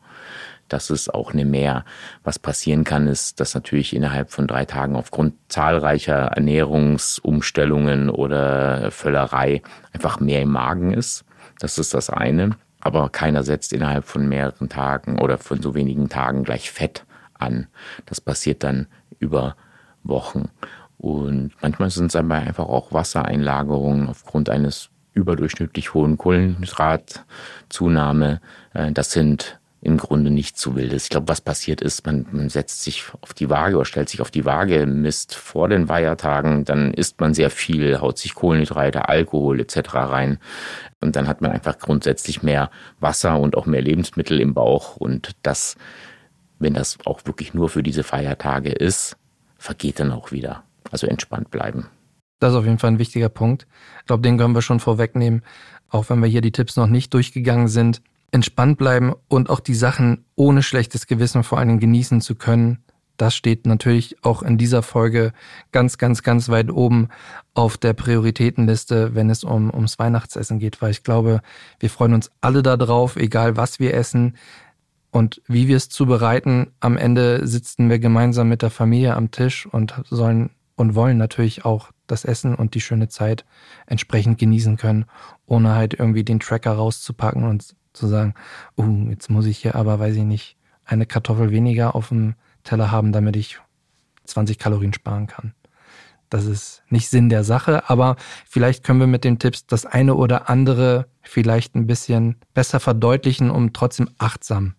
Das 0.69 0.89
ist 0.89 1.13
auch 1.13 1.33
eine 1.33 1.45
Mehr. 1.45 1.85
Was 2.23 2.39
passieren 2.39 2.85
kann, 2.85 3.09
ist, 3.09 3.41
dass 3.41 3.55
natürlich 3.55 3.95
innerhalb 3.95 4.31
von 4.31 4.47
drei 4.47 4.65
Tagen 4.65 4.95
aufgrund 4.95 5.35
zahlreicher 5.49 6.15
Ernährungsumstellungen 6.15 8.09
oder 8.09 8.91
Völlerei 8.93 9.63
einfach 9.93 10.21
mehr 10.21 10.43
im 10.43 10.53
Magen 10.53 10.93
ist. 10.93 11.25
Das 11.59 11.77
ist 11.77 11.93
das 11.93 12.09
eine. 12.09 12.57
Aber 12.81 13.11
keiner 13.11 13.43
setzt 13.43 13.73
innerhalb 13.73 14.05
von 14.05 14.29
mehreren 14.29 14.69
Tagen 14.69 15.19
oder 15.21 15.37
von 15.39 15.61
so 15.61 15.75
wenigen 15.75 16.09
Tagen 16.09 16.45
gleich 16.45 16.71
Fett 16.71 17.05
an. 17.41 17.67
Das 18.07 18.21
passiert 18.21 18.63
dann 18.63 18.87
über 19.19 19.57
Wochen. 20.03 20.49
Und 20.99 21.53
manchmal 21.63 21.91
sind 21.91 22.07
es 22.07 22.17
aber 22.17 22.37
einfach 22.37 22.67
auch 22.67 22.93
Wassereinlagerungen 22.93 24.09
aufgrund 24.09 24.51
eines 24.51 24.91
überdurchschnittlich 25.15 25.95
hohen 25.95 26.19
Kohlenhydratzunahme. 26.19 28.41
Äh, 28.75 28.93
das 28.93 29.13
sind 29.13 29.61
im 29.83 29.97
Grunde 29.97 30.31
nicht 30.31 30.59
zu 30.59 30.77
wildes. 30.77 31.05
Ich 31.05 31.09
glaube, 31.09 31.29
was 31.29 31.41
passiert 31.41 31.81
ist, 31.81 32.05
man, 32.05 32.27
man 32.31 32.51
setzt 32.51 32.83
sich 32.83 33.05
auf 33.23 33.33
die 33.33 33.49
Waage 33.49 33.77
oder 33.77 33.87
stellt 33.87 34.11
sich 34.11 34.21
auf 34.21 34.31
die 34.31 34.45
Waage, 34.45 34.85
misst 34.85 35.35
vor 35.35 35.71
den 35.71 35.87
Feiertagen, 35.87 36.67
dann 36.67 36.93
isst 36.93 37.19
man 37.21 37.33
sehr 37.33 37.49
viel, 37.49 37.99
haut 38.01 38.19
sich 38.19 38.35
Kohlenhydrate, 38.35 39.09
Alkohol 39.09 39.59
etc. 39.59 39.95
rein 39.95 40.39
und 41.01 41.17
dann 41.17 41.29
hat 41.29 41.41
man 41.41 41.51
einfach 41.51 41.79
grundsätzlich 41.79 42.43
mehr 42.43 42.71
Wasser 43.01 43.39
und 43.39 43.57
auch 43.57 43.65
mehr 43.65 43.81
Lebensmittel 43.81 44.39
im 44.41 44.53
Bauch 44.53 44.97
und 44.97 45.31
das 45.43 45.77
wenn 46.61 46.75
das 46.75 46.99
auch 47.05 47.27
wirklich 47.27 47.55
nur 47.55 47.69
für 47.69 47.83
diese 47.83 48.05
Feiertage 48.05 48.71
ist, 48.71 49.17
vergeht 49.59 49.99
dann 49.99 50.13
auch 50.13 50.31
wieder. 50.31 50.63
Also 50.93 51.07
entspannt 51.07 51.51
bleiben. 51.51 51.87
Das 52.39 52.53
ist 52.53 52.59
auf 52.59 52.65
jeden 52.65 52.79
Fall 52.79 52.93
ein 52.93 52.99
wichtiger 52.99 53.29
Punkt. 53.29 53.67
Ich 54.01 54.07
glaube, 54.07 54.23
den 54.23 54.39
können 54.39 54.55
wir 54.55 54.63
schon 54.63 54.81
vorwegnehmen. 54.81 55.43
Auch 55.89 56.09
wenn 56.09 56.21
wir 56.21 56.29
hier 56.29 56.41
die 56.41 56.53
Tipps 56.53 56.77
noch 56.77 56.87
nicht 56.87 57.13
durchgegangen 57.13 57.69
sind, 57.69 58.01
entspannt 58.31 58.79
bleiben 58.79 59.13
und 59.29 59.51
auch 59.51 59.61
die 59.61 59.75
Sachen 59.75 60.25
ohne 60.37 60.63
schlechtes 60.63 61.07
Gewissen 61.07 61.43
vor 61.43 61.61
Dingen 61.61 61.81
genießen 61.81 62.21
zu 62.21 62.37
können. 62.37 62.79
Das 63.17 63.35
steht 63.35 63.67
natürlich 63.67 64.25
auch 64.25 64.43
in 64.43 64.57
dieser 64.57 64.83
Folge 64.83 65.33
ganz, 65.73 65.99
ganz, 65.99 66.23
ganz 66.23 66.49
weit 66.49 66.71
oben 66.71 67.09
auf 67.53 67.77
der 67.77 67.93
Prioritätenliste, 67.93 69.15
wenn 69.15 69.29
es 69.29 69.45
um, 69.45 69.71
ums 69.75 69.99
Weihnachtsessen 69.99 70.59
geht, 70.59 70.81
weil 70.81 70.93
ich 70.93 71.03
glaube, 71.03 71.43
wir 71.81 71.91
freuen 71.91 72.15
uns 72.15 72.31
alle 72.41 72.63
darauf, 72.63 73.17
egal 73.17 73.59
was 73.59 73.79
wir 73.79 73.93
essen 73.93 74.37
und 75.11 75.43
wie 75.47 75.69
wir 75.69 75.77
es 75.77 75.89
zubereiten. 75.89 76.73
Am 76.81 76.97
Ende 76.97 77.47
sitzen 77.47 77.91
wir 77.91 77.99
gemeinsam 77.99 78.49
mit 78.49 78.63
der 78.63 78.71
Familie 78.71 79.17
am 79.17 79.31
Tisch 79.31 79.67
und 79.67 79.95
sollen 80.09 80.51
und 80.77 80.95
wollen 80.95 81.19
natürlich 81.19 81.65
auch 81.65 81.91
das 82.07 82.25
Essen 82.25 82.55
und 82.55 82.75
die 82.75 82.81
schöne 82.81 83.09
Zeit 83.09 83.45
entsprechend 83.87 84.39
genießen 84.39 84.79
können, 84.79 85.05
ohne 85.47 85.75
halt 85.75 85.95
irgendwie 85.95 86.25
den 86.25 86.41
Tracker 86.41 86.73
rauszupacken 86.73 87.45
und 87.45 87.77
zu 87.93 88.07
sagen, 88.07 88.35
uh, 88.79 89.11
jetzt 89.11 89.29
muss 89.29 89.47
ich 89.47 89.59
hier 89.59 89.75
aber, 89.75 89.99
weiß 89.99 90.17
ich 90.17 90.25
nicht, 90.25 90.57
eine 90.85 91.07
Kartoffel 91.07 91.51
weniger 91.51 91.95
auf 91.95 92.09
dem 92.09 92.35
Teller 92.65 92.91
haben, 92.91 93.13
damit 93.13 93.37
ich 93.37 93.61
20 94.25 94.59
Kalorien 94.59 94.95
sparen 94.95 95.27
kann. 95.27 95.55
Das 96.31 96.47
ist 96.47 96.83
nicht 96.89 97.11
Sinn 97.11 97.29
der 97.29 97.45
Sache, 97.45 97.91
aber 97.91 98.17
vielleicht 98.49 98.85
können 98.85 99.01
wir 99.01 99.07
mit 99.07 99.25
den 99.25 99.39
Tipps 99.39 99.67
das 99.67 99.85
eine 99.85 100.15
oder 100.15 100.49
andere 100.49 101.09
vielleicht 101.21 101.75
ein 101.75 101.87
bisschen 101.87 102.37
besser 102.55 102.81
verdeutlichen, 102.81 103.51
um 103.51 103.73
trotzdem 103.73 104.09
achtsam 104.17 104.75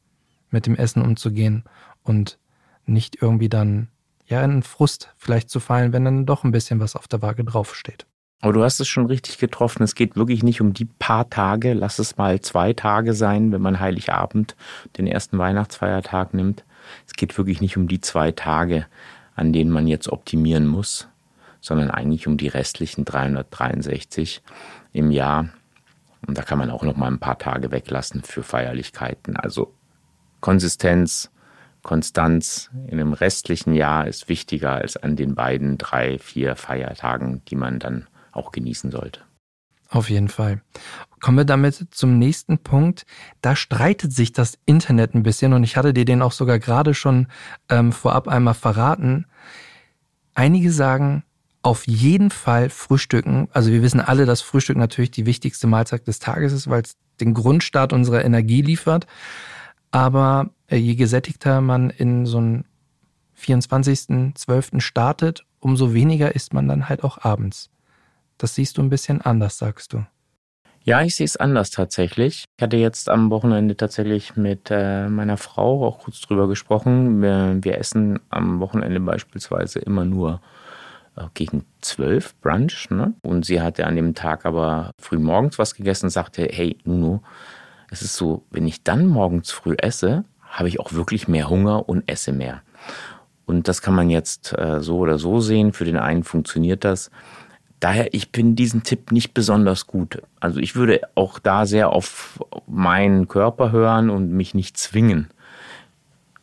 mit 0.52 0.66
dem 0.66 0.76
Essen 0.76 1.02
umzugehen 1.02 1.64
und 2.04 2.38
nicht 2.86 3.22
irgendwie 3.22 3.50
dann 3.50 3.88
ja 4.26 4.44
in 4.44 4.64
Frust 4.64 5.14
vielleicht 5.18 5.50
zu 5.50 5.60
fallen, 5.60 5.94
wenn 5.94 6.06
dann 6.06 6.26
doch 6.26 6.44
ein 6.44 6.52
bisschen 6.52 6.80
was 6.80 6.96
auf 6.96 7.08
der 7.08 7.22
Waage 7.22 7.44
draufsteht. 7.44 8.06
Aber 8.42 8.54
du 8.54 8.64
hast 8.64 8.80
es 8.80 8.88
schon 8.88 9.06
richtig 9.06 9.38
getroffen. 9.38 9.84
Es 9.84 9.94
geht 9.94 10.16
wirklich 10.16 10.42
nicht 10.42 10.62
um 10.62 10.74
die 10.74 10.86
paar 10.86 11.30
Tage. 11.30 11.74
Lass 11.74 12.00
es 12.00 12.18
mal 12.18 12.42
zwei 12.42 12.74
Tage 12.74 13.14
sein, 13.14 13.52
wenn 13.52 13.62
man 13.62 13.80
Heiligabend, 13.80 14.56
den 14.98 15.06
ersten 15.06 15.38
Weihnachtsfeiertag 15.38 16.34
nimmt. 16.34 16.66
Es 17.06 17.14
geht 17.14 17.38
wirklich 17.38 17.62
nicht 17.62 17.78
um 17.78 17.88
die 17.88 18.02
zwei 18.02 18.32
Tage, 18.32 18.88
an 19.36 19.54
denen 19.54 19.70
man 19.70 19.86
jetzt 19.86 20.10
optimieren 20.10 20.66
muss, 20.66 21.08
sondern 21.62 21.92
eigentlich 21.92 22.26
um 22.26 22.38
die 22.38 22.48
restlichen 22.48 23.06
363 23.06 24.42
im 24.92 25.12
Jahr. 25.12 25.50
Und 26.26 26.36
da 26.36 26.42
kann 26.42 26.58
man 26.58 26.72
auch 26.72 26.82
noch 26.82 26.98
mal 26.98 27.08
ein 27.08 27.20
paar 27.20 27.38
Tage 27.38 27.72
weglassen 27.72 28.24
für 28.24 28.42
Feierlichkeiten. 28.42 29.38
Also 29.38 29.72
Konsistenz, 30.42 31.32
Konstanz 31.84 32.70
in 32.88 32.98
dem 32.98 33.14
restlichen 33.14 33.74
Jahr 33.74 34.08
ist 34.08 34.30
wichtiger 34.30 34.74
als 34.74 34.98
an 34.98 35.16
den 35.16 35.36
beiden, 35.36 35.78
drei, 35.78 36.20
vier 36.20 36.56
Feiertagen, 36.56 37.44
die 37.46 37.56
man 37.56 37.80
dann 37.80 38.08
auch 38.32 38.52
genießen 38.52 38.92
sollte. 38.92 39.22
Auf 39.90 40.10
jeden 40.10 40.30
Fall. 40.30 40.62
Kommen 41.20 41.38
wir 41.38 41.46
damit 41.46 41.88
zum 41.92 42.18
nächsten 42.18 42.60
Punkt. 42.60 43.06
Da 43.42 43.56
streitet 43.56 44.14
sich 44.14 44.32
das 44.32 44.58
Internet 44.66 45.14
ein 45.14 45.24
bisschen 45.24 45.54
und 45.54 45.64
ich 45.64 45.76
hatte 45.76 45.94
dir 45.94 46.06
den 46.06 46.22
auch 46.22 46.32
sogar 46.32 46.60
gerade 46.60 46.94
schon 46.94 47.28
ähm, 47.70 47.92
vorab 47.92 48.28
einmal 48.28 48.54
verraten. 48.54 49.26
Einige 50.34 50.72
sagen, 50.72 51.24
auf 51.62 51.86
jeden 51.88 52.32
Fall 52.32 52.70
frühstücken. 52.70 53.50
Also 53.52 53.72
wir 53.72 53.82
wissen 53.82 54.00
alle, 54.00 54.26
dass 54.26 54.42
Frühstück 54.42 54.78
natürlich 54.78 55.12
die 55.12 55.26
wichtigste 55.26 55.68
Mahlzeit 55.68 56.08
des 56.08 56.20
Tages 56.20 56.54
ist, 56.54 56.70
weil 56.70 56.82
es 56.84 56.96
den 57.20 57.34
Grundstart 57.34 57.94
unserer 57.94 58.24
Energie 58.24 58.62
liefert. 58.62 59.08
Aber 59.92 60.50
äh, 60.68 60.78
je 60.78 60.96
gesättigter 60.96 61.62
man 61.62 61.90
in 61.90 62.26
so 62.26 62.38
einen 62.38 62.66
24.12. 63.40 64.80
startet, 64.80 65.46
umso 65.60 65.94
weniger 65.94 66.34
isst 66.36 66.54
man 66.54 66.68
dann 66.68 66.90
halt 66.90 67.04
auch 67.04 67.24
abends. 67.24 67.70
Das 68.38 68.56
siehst 68.56 68.78
du 68.78 68.82
ein 68.82 68.90
bisschen 68.90 69.22
anders, 69.22 69.58
sagst 69.58 69.94
du. 69.94 70.06
Ja, 70.84 71.04
ich 71.04 71.16
sehe 71.16 71.26
es 71.26 71.38
anders 71.38 71.70
tatsächlich. 71.70 72.46
Ich 72.58 72.64
hatte 72.64 72.78
jetzt 72.78 73.08
am 73.08 73.30
Wochenende 73.30 73.78
tatsächlich 73.78 74.36
mit 74.36 74.70
äh, 74.72 75.10
meiner 75.10 75.38
Frau 75.38 75.86
auch 75.86 76.00
kurz 76.00 76.22
drüber 76.22 76.48
gesprochen. 76.48 77.22
Wir, 77.22 77.58
wir 77.62 77.78
essen 77.78 78.20
am 78.30 78.60
Wochenende 78.60 79.00
beispielsweise 79.00 79.78
immer 79.78 80.06
nur 80.06 80.42
äh, 81.16 81.26
gegen 81.36 81.66
zwölf 81.82 82.36
Brunch. 82.42 82.90
Ne? 82.90 83.14
Und 83.22 83.46
sie 83.46 83.62
hatte 83.62 83.86
an 83.86 83.96
dem 83.96 84.16
Tag 84.16 84.44
aber 84.46 84.92
früh 85.00 85.20
morgens 85.20 85.60
was 85.60 85.76
gegessen 85.76 86.08
und 86.08 86.12
sagte, 86.12 86.48
hey 86.52 86.78
Nuno, 86.84 87.22
es 87.92 88.02
ist 88.02 88.16
so, 88.16 88.46
wenn 88.50 88.66
ich 88.66 88.84
dann 88.84 89.06
morgens 89.06 89.52
früh 89.52 89.76
esse, 89.78 90.24
habe 90.42 90.70
ich 90.70 90.80
auch 90.80 90.94
wirklich 90.94 91.28
mehr 91.28 91.50
Hunger 91.50 91.88
und 91.88 92.10
esse 92.10 92.32
mehr. 92.32 92.62
Und 93.46 93.68
das 93.68 93.82
kann 93.82 93.94
man 93.94 94.10
jetzt 94.10 94.58
äh, 94.58 94.80
so 94.80 95.00
oder 95.00 95.20
so 95.20 95.42
sehen. 95.42 95.74
Für 95.74 95.84
den 95.84 95.98
einen 95.98 96.24
funktioniert 96.24 96.86
das. 96.86 97.12
Daher, 97.82 98.14
ich 98.14 98.32
bin 98.32 98.56
diesen 98.56 98.84
Tipp 98.84 99.12
nicht 99.12 99.34
besonders 99.34 99.88
gut. 99.88 100.22
Also 100.40 100.60
ich 100.60 100.76
würde 100.76 101.02
auch 101.16 101.38
da 101.38 101.66
sehr 101.66 101.92
auf 101.92 102.40
meinen 102.66 103.28
Körper 103.28 103.72
hören 103.72 104.10
und 104.10 104.32
mich 104.32 104.54
nicht 104.54 104.78
zwingen, 104.78 105.28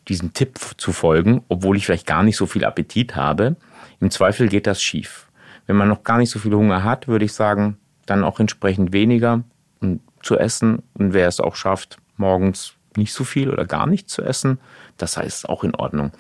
diesem 0.09 0.35
Tipp 0.35 0.59
zu 0.76 0.93
folgen, 0.93 1.45
obwohl 1.49 1.78
ich 1.78 1.87
vielleicht 1.87 2.07
gar 2.07 2.25
nicht 2.25 2.37
so 2.37 2.45
viel 2.45 2.64
Appetit 2.64 3.17
habe. 3.17 3.57
Im 4.00 4.11
Zweifel 4.11 4.49
geht 4.49 4.67
das 4.67 4.83
schief. 4.83 5.28
Wenn 5.67 5.76
man 5.76 5.88
noch 5.88 6.02
gar 6.02 6.19
nicht 6.19 6.31
so 6.31 6.38
viel 6.38 6.55
Hunger 6.55 6.85
hat, 6.85 7.09
würde 7.09 7.25
ich 7.25 7.33
sagen, 7.33 7.78
dann 8.05 8.23
auch 8.23 8.38
entsprechend 8.38 8.93
weniger 8.93 9.45
zu 10.28 10.38
essen. 10.38 10.82
Und 10.92 11.14
wer 11.14 11.26
es 11.26 11.40
auch 11.40 11.56
schafft, 11.56 11.97
morgens 12.18 12.75
nicht 12.97 13.14
so 13.14 13.25
viel 13.25 13.49
oder 13.49 13.64
gar 13.64 13.87
nicht 13.87 14.11
zu 14.11 14.23
essen, 14.23 14.58
das 14.99 15.16
heißt 15.16 15.49
auch 15.49 15.64
in 15.64 15.75
Ordnung. 15.75 16.11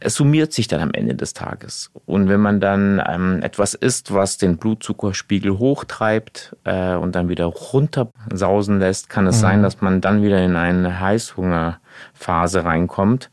Es 0.00 0.14
summiert 0.14 0.52
sich 0.52 0.66
dann 0.66 0.80
am 0.80 0.92
Ende 0.92 1.14
des 1.14 1.32
Tages. 1.32 1.92
Und 2.06 2.28
wenn 2.28 2.40
man 2.40 2.58
dann 2.58 3.00
ähm, 3.06 3.40
etwas 3.42 3.74
isst, 3.74 4.12
was 4.12 4.38
den 4.38 4.56
Blutzuckerspiegel 4.56 5.58
hochtreibt 5.58 6.56
äh, 6.64 6.94
und 6.94 7.14
dann 7.14 7.28
wieder 7.28 7.44
runtersausen 7.44 8.80
lässt, 8.80 9.08
kann 9.08 9.26
es 9.28 9.36
mhm. 9.36 9.40
sein, 9.40 9.62
dass 9.62 9.80
man 9.80 10.00
dann 10.00 10.22
wieder 10.22 10.42
in 10.42 10.56
eine 10.56 10.98
Heißhungerphase 10.98 12.64
reinkommt. 12.64 13.30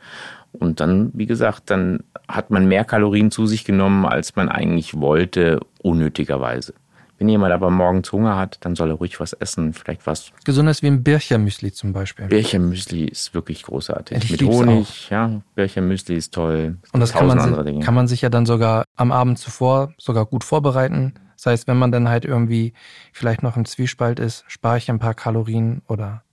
Und 0.51 0.79
dann, 0.79 1.11
wie 1.13 1.27
gesagt, 1.27 1.71
dann 1.71 2.03
hat 2.27 2.51
man 2.51 2.67
mehr 2.67 2.85
Kalorien 2.85 3.31
zu 3.31 3.47
sich 3.47 3.65
genommen, 3.65 4.05
als 4.05 4.35
man 4.35 4.49
eigentlich 4.49 4.99
wollte, 4.99 5.59
unnötigerweise. 5.81 6.73
Wenn 7.19 7.27
jemand 7.27 7.51
aber 7.51 7.69
morgens 7.69 8.11
Hunger 8.13 8.37
hat, 8.37 8.57
dann 8.61 8.75
soll 8.75 8.91
er 8.91 8.95
ruhig 8.95 9.19
was 9.19 9.33
essen, 9.33 9.73
vielleicht 9.73 10.07
was. 10.07 10.31
Gesundes 10.45 10.81
wie 10.81 10.87
ein 10.87 11.03
Birchermüsli 11.03 11.73
zum 11.73 11.91
Beispiel. 11.91 12.27
Birchermüsli 12.27 13.05
ist 13.05 13.33
wirklich 13.33 13.63
großartig. 13.63 14.23
Ich 14.23 14.31
Mit 14.31 14.41
Honig, 14.43 15.07
auch. 15.07 15.11
ja. 15.11 15.41
Birchermüsli 15.53 16.15
ist 16.15 16.33
toll. 16.33 16.77
Und 16.93 17.01
das 17.01 17.11
kann 17.11 17.27
man, 17.27 17.81
kann 17.81 17.93
man 17.93 18.07
sich 18.07 18.21
ja 18.21 18.29
dann 18.29 18.45
sogar 18.45 18.85
am 18.95 19.11
Abend 19.11 19.37
zuvor 19.37 19.93
sogar 19.97 20.25
gut 20.25 20.45
vorbereiten. 20.45 21.13
Das 21.35 21.45
heißt, 21.45 21.67
wenn 21.67 21.77
man 21.77 21.91
dann 21.91 22.07
halt 22.07 22.23
irgendwie 22.23 22.73
vielleicht 23.11 23.43
noch 23.43 23.57
im 23.57 23.65
Zwiespalt 23.65 24.19
ist, 24.19 24.45
spare 24.47 24.77
ich 24.77 24.89
ein 24.89 24.99
paar 24.99 25.13
Kalorien 25.13 25.81
oder 25.87 26.23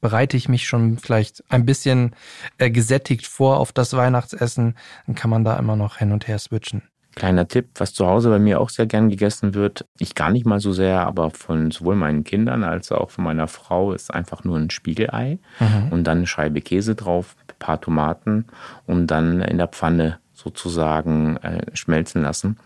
bereite 0.00 0.36
ich 0.36 0.48
mich 0.48 0.66
schon 0.66 0.98
vielleicht 0.98 1.44
ein 1.48 1.64
bisschen 1.64 2.14
äh, 2.58 2.70
gesättigt 2.70 3.26
vor 3.26 3.58
auf 3.58 3.72
das 3.72 3.94
Weihnachtsessen, 3.94 4.76
dann 5.06 5.14
kann 5.14 5.30
man 5.30 5.44
da 5.44 5.56
immer 5.56 5.76
noch 5.76 5.96
hin 5.96 6.12
und 6.12 6.28
her 6.28 6.38
switchen. 6.38 6.82
Kleiner 7.14 7.46
Tipp, 7.46 7.68
was 7.76 7.94
zu 7.94 8.06
Hause 8.06 8.28
bei 8.28 8.38
mir 8.38 8.60
auch 8.60 8.70
sehr 8.70 8.86
gern 8.86 9.08
gegessen 9.08 9.54
wird, 9.54 9.86
ich 9.98 10.14
gar 10.14 10.30
nicht 10.30 10.46
mal 10.46 10.58
so 10.58 10.72
sehr, 10.72 11.06
aber 11.06 11.30
von 11.30 11.70
sowohl 11.70 11.94
meinen 11.94 12.24
Kindern 12.24 12.64
als 12.64 12.90
auch 12.90 13.10
von 13.10 13.24
meiner 13.24 13.46
Frau 13.46 13.92
ist 13.92 14.12
einfach 14.12 14.42
nur 14.42 14.58
ein 14.58 14.70
Spiegelei 14.70 15.38
mhm. 15.60 15.92
und 15.92 16.04
dann 16.04 16.18
eine 16.18 16.26
Scheibe 16.26 16.60
Käse 16.60 16.94
drauf, 16.94 17.36
ein 17.48 17.54
paar 17.58 17.80
Tomaten 17.80 18.46
und 18.86 19.06
dann 19.06 19.40
in 19.42 19.58
der 19.58 19.68
Pfanne 19.68 20.18
sozusagen 20.32 21.36
äh, 21.38 21.64
schmelzen 21.74 22.22
lassen. 22.22 22.58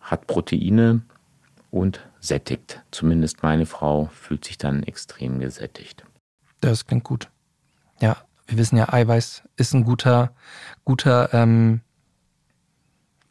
Hat 0.00 0.28
Proteine 0.28 1.02
und 1.72 2.00
sättigt. 2.20 2.82
Zumindest 2.92 3.42
meine 3.42 3.66
Frau 3.66 4.08
fühlt 4.12 4.44
sich 4.44 4.58
dann 4.58 4.84
extrem 4.84 5.40
gesättigt. 5.40 6.04
Das 6.60 6.86
klingt 6.86 7.04
gut. 7.04 7.28
Ja, 8.00 8.16
wir 8.46 8.58
wissen 8.58 8.76
ja, 8.76 8.92
Eiweiß 8.92 9.42
ist 9.56 9.74
ein 9.74 9.84
guter, 9.84 10.32
guter 10.84 11.34
ähm, 11.34 11.80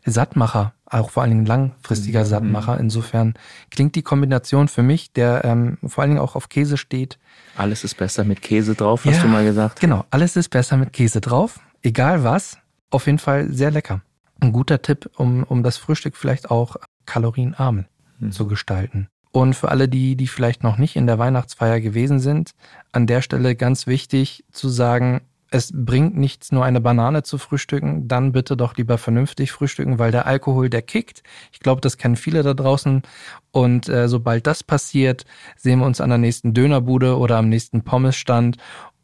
Sattmacher, 0.06 0.74
auch 0.86 1.10
vor 1.10 1.24
allen 1.24 1.32
Dingen 1.32 1.46
langfristiger 1.46 2.22
mhm. 2.22 2.26
Sattmacher. 2.26 2.80
Insofern 2.80 3.34
klingt 3.72 3.96
die 3.96 4.04
Kombination 4.04 4.68
für 4.68 4.84
mich, 4.84 5.12
der 5.14 5.44
ähm, 5.44 5.78
vor 5.86 6.02
allen 6.02 6.12
Dingen 6.12 6.22
auch 6.22 6.36
auf 6.36 6.50
Käse 6.50 6.78
steht. 6.78 7.18
Alles 7.58 7.84
ist 7.84 7.98
besser 7.98 8.24
mit 8.24 8.42
Käse 8.42 8.76
drauf, 8.76 9.06
hast 9.06 9.18
ja, 9.18 9.22
du 9.24 9.28
mal 9.28 9.44
gesagt. 9.44 9.80
Genau, 9.80 10.06
alles 10.12 10.36
ist 10.36 10.50
besser 10.50 10.78
mit 10.78 10.94
Käse 10.94 11.22
drauf. 11.22 11.60
Egal 11.82 12.24
was, 12.24 12.58
auf 12.90 13.06
jeden 13.08 13.20
Fall 13.20 13.52
sehr 13.52 13.72
lecker. 13.72 14.02
Ein 14.40 14.52
guter 14.52 14.82
Tipp, 14.82 15.10
um, 15.18 15.44
um 15.44 15.64
das 15.64 15.78
Frühstück 15.78 16.16
vielleicht 16.16 16.52
auch 16.52 16.76
kalorienarm 17.06 17.86
mhm. 18.20 18.32
zu 18.32 18.48
gestalten. 18.48 19.08
Und 19.32 19.54
für 19.54 19.70
alle 19.70 19.90
die, 19.90 20.16
die 20.16 20.28
vielleicht 20.28 20.64
noch 20.64 20.78
nicht 20.78 20.96
in 20.96 21.08
der 21.08 21.20
Weihnachtsfeier 21.20 21.82
gewesen 21.82 22.20
sind, 22.20 22.52
an 22.94 23.06
der 23.06 23.22
Stelle 23.22 23.56
ganz 23.56 23.86
wichtig 23.86 24.46
zu 24.52 24.70
sagen, 24.70 25.22
es 25.52 25.72
bringt 25.74 26.18
nichts, 26.18 26.52
nur 26.52 26.66
eine 26.66 26.82
Banane 26.82 27.24
zu 27.24 27.38
frühstücken, 27.38 28.08
dann 28.08 28.32
bitte 28.32 28.58
doch 28.58 28.75
lieber 28.75 28.98
vernünftig 28.98 29.52
frühstücken, 29.52 30.00
weil 30.00 30.12
der 30.12 30.25
Alkohol, 30.25 30.70
der 30.70 30.82
kickt. 30.82 31.24
Ich 31.52 31.60
glaube, 31.60 31.82
das 31.82 31.98
kennen 31.98 32.16
viele 32.16 32.44
da 32.44 32.54
draußen. 32.54 33.04
Und 33.52 33.88
äh, 33.88 34.08
sobald 34.10 34.48
das 34.48 34.64
passiert, 34.64 35.25
sehen 35.56 35.80
wir 35.80 35.86
uns 35.86 36.02
an 36.02 36.10
der 36.10 36.18
nächsten 36.18 36.54
Dönerbude 36.54 37.18
oder 37.18 37.38
am 37.38 37.50
nächsten 37.50 37.84
Pommesstand 37.84 38.58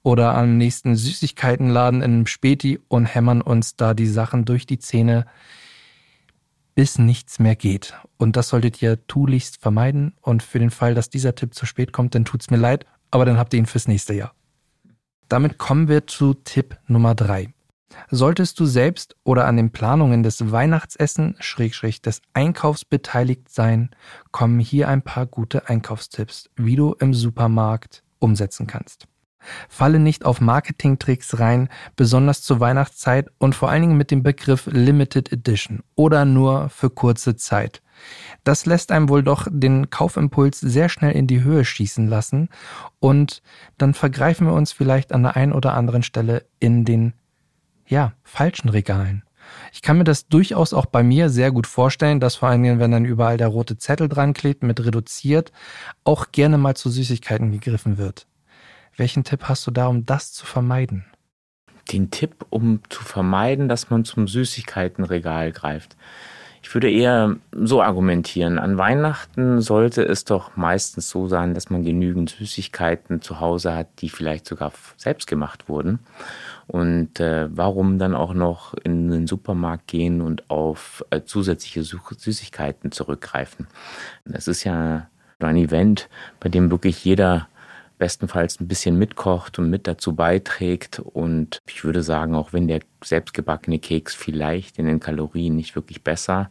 oder 0.04 0.36
am 0.36 0.58
nächsten 0.58 0.96
Süßigkeitenladen 0.96 2.02
in 2.02 2.12
einem 2.12 2.28
Späti 2.28 2.80
und 2.88 3.06
hämmern 3.06 3.42
uns 3.42 3.76
da 3.76 3.94
die 3.94 4.08
Sachen 4.08 4.46
durch 4.46 4.66
die 4.66 4.80
Zähne, 4.80 5.26
bis 6.74 6.98
nichts 6.98 7.38
mehr 7.38 7.56
geht. 7.56 7.94
Und 8.18 8.36
das 8.36 8.50
solltet 8.50 8.82
ihr 8.82 9.06
tunlichst 9.06 9.62
vermeiden. 9.62 10.16
Und 10.22 10.42
für 10.42 10.58
den 10.58 10.72
Fall, 10.72 10.96
dass 10.96 11.10
dieser 11.10 11.36
Tipp 11.36 11.54
zu 11.54 11.66
spät 11.66 11.94
kommt, 11.94 12.16
dann 12.16 12.26
tut's 12.26 12.50
mir 12.50 12.58
leid. 12.58 12.86
aber 13.14 13.26
dann 13.26 13.38
habt 13.38 13.54
ihr 13.54 13.60
ihn 13.60 13.66
fürs 13.66 13.90
nächste 13.90 14.14
Jahr. 14.14 14.34
Damit 15.32 15.58
kommen 15.58 15.88
wir 15.88 16.08
zu 16.08 16.34
Tipp 16.34 16.78
Nummer 16.88 17.16
drei. 17.16 17.54
Solltest 18.10 18.60
du 18.60 18.66
selbst 18.66 19.16
oder 19.24 19.46
an 19.46 19.56
den 19.56 19.72
Planungen 19.72 20.24
des 20.24 20.52
Weihnachtsessen 20.52 21.38
Schrägstrich 21.40 22.02
des 22.02 22.22
Einkaufs 22.34 22.84
beteiligt 22.84 23.48
sein, 23.48 23.92
kommen 24.32 24.60
hier 24.60 24.90
ein 24.90 25.04
paar 25.04 25.26
gute 25.26 25.70
Einkaufstipps, 25.70 26.50
wie 26.58 26.76
du 26.76 26.96
im 27.00 27.14
Supermarkt 27.14 28.04
umsetzen 28.20 28.68
kannst. 28.68 29.08
Falle 29.70 30.00
nicht 30.00 30.26
auf 30.26 30.42
Marketingtricks 30.42 31.40
rein, 31.40 31.70
besonders 31.96 32.42
zur 32.42 32.60
Weihnachtszeit 32.60 33.30
und 33.38 33.56
vor 33.56 33.70
allen 33.70 33.84
Dingen 33.84 33.98
mit 33.98 34.12
dem 34.12 34.24
Begriff 34.24 34.66
Limited 34.66 35.32
Edition 35.32 35.80
oder 35.96 36.26
nur 36.26 36.68
für 36.68 36.90
kurze 36.90 37.38
Zeit. 37.38 37.82
Das 38.44 38.66
lässt 38.66 38.92
einem 38.92 39.10
wohl 39.10 39.24
doch 39.24 39.48
den 39.50 39.90
Kaufimpuls 39.90 40.60
sehr 40.60 40.90
schnell 40.90 41.12
in 41.12 41.28
die 41.28 41.44
Höhe 41.44 41.66
schießen 41.66 42.08
lassen 42.08 42.50
und 43.00 43.42
dann 43.78 43.94
vergreifen 43.94 44.48
wir 44.48 44.54
uns 44.54 44.72
vielleicht 44.72 45.14
an 45.14 45.24
der 45.24 45.36
einen 45.36 45.54
oder 45.54 45.74
anderen 45.74 46.04
Stelle 46.04 46.46
in 46.60 46.86
den 46.86 47.14
ja, 47.86 48.14
falschen 48.24 48.70
Regalen. 48.70 49.24
Ich 49.74 49.82
kann 49.82 49.98
mir 49.98 50.04
das 50.04 50.28
durchaus 50.28 50.74
auch 50.74 50.86
bei 50.86 51.04
mir 51.04 51.30
sehr 51.30 51.52
gut 51.52 51.68
vorstellen, 51.68 52.20
dass 52.20 52.36
vor 52.36 52.50
allen 52.50 52.64
Dingen, 52.64 52.80
wenn 52.80 52.92
dann 52.92 53.06
überall 53.06 53.38
der 53.38 53.48
rote 53.48 53.78
Zettel 53.78 54.08
dran 54.08 54.34
klebt 54.34 54.64
mit 54.64 54.84
reduziert, 54.84 55.52
auch 56.04 56.32
gerne 56.32 56.58
mal 56.58 56.76
zu 56.76 56.90
Süßigkeiten 56.90 57.52
gegriffen 57.52 57.98
wird. 57.98 58.28
Welchen 58.98 59.24
Tipp 59.24 59.44
hast 59.44 59.66
du 59.68 59.72
da, 59.72 59.88
um 59.88 60.06
das 60.06 60.32
zu 60.34 60.46
vermeiden? 60.46 61.06
Den 61.92 62.12
Tipp, 62.12 62.46
um 62.50 62.82
zu 62.90 63.04
vermeiden, 63.04 63.68
dass 63.68 63.90
man 63.90 64.06
zum 64.06 64.28
Süßigkeitenregal 64.28 65.52
greift. 65.52 65.98
Ich 66.64 66.74
würde 66.74 66.92
eher 66.92 67.38
so 67.52 67.82
argumentieren. 67.82 68.60
An 68.60 68.78
Weihnachten 68.78 69.62
sollte 69.62 70.04
es 70.04 70.26
doch 70.26 70.56
meistens 70.56 71.10
so 71.10 71.28
sein, 71.28 71.54
dass 71.54 71.70
man 71.70 71.84
genügend 71.84 72.30
Süßigkeiten 72.30 73.22
zu 73.22 73.40
Hause 73.40 73.76
hat, 73.76 73.88
die 74.00 74.10
vielleicht 74.10 74.46
sogar 74.46 74.72
selbst 74.96 75.28
gemacht 75.28 75.68
wurden. 75.68 76.00
Und 76.68 77.20
äh, 77.20 77.50
warum 77.52 77.98
dann 77.98 78.14
auch 78.16 78.34
noch 78.34 78.76
in 78.84 79.10
den 79.10 79.28
Supermarkt 79.28 79.88
gehen 79.88 80.22
und 80.22 80.50
auf 80.50 81.04
äh, 81.10 81.22
zusätzliche 81.24 81.84
Süßigkeiten 81.84 82.92
zurückgreifen? 82.92 83.68
Das 84.26 84.48
ist 84.48 84.64
ja 84.64 85.08
ein 85.40 85.58
Event, 85.58 86.10
bei 86.40 86.50
dem 86.50 86.70
wirklich 86.70 87.04
jeder 87.04 87.48
bestenfalls 88.02 88.60
ein 88.60 88.68
bisschen 88.68 88.98
mitkocht 88.98 89.60
und 89.60 89.70
mit 89.70 89.86
dazu 89.86 90.16
beiträgt. 90.16 90.98
Und 90.98 91.62
ich 91.68 91.84
würde 91.84 92.02
sagen, 92.02 92.34
auch 92.34 92.52
wenn 92.52 92.68
der 92.68 92.80
selbstgebackene 93.04 93.78
Keks 93.78 94.16
vielleicht 94.16 94.80
in 94.80 94.88
den 94.88 95.00
Kalorien 95.00 95.56
nicht 95.56 95.76
wirklich 95.76 96.04
besser 96.04 96.50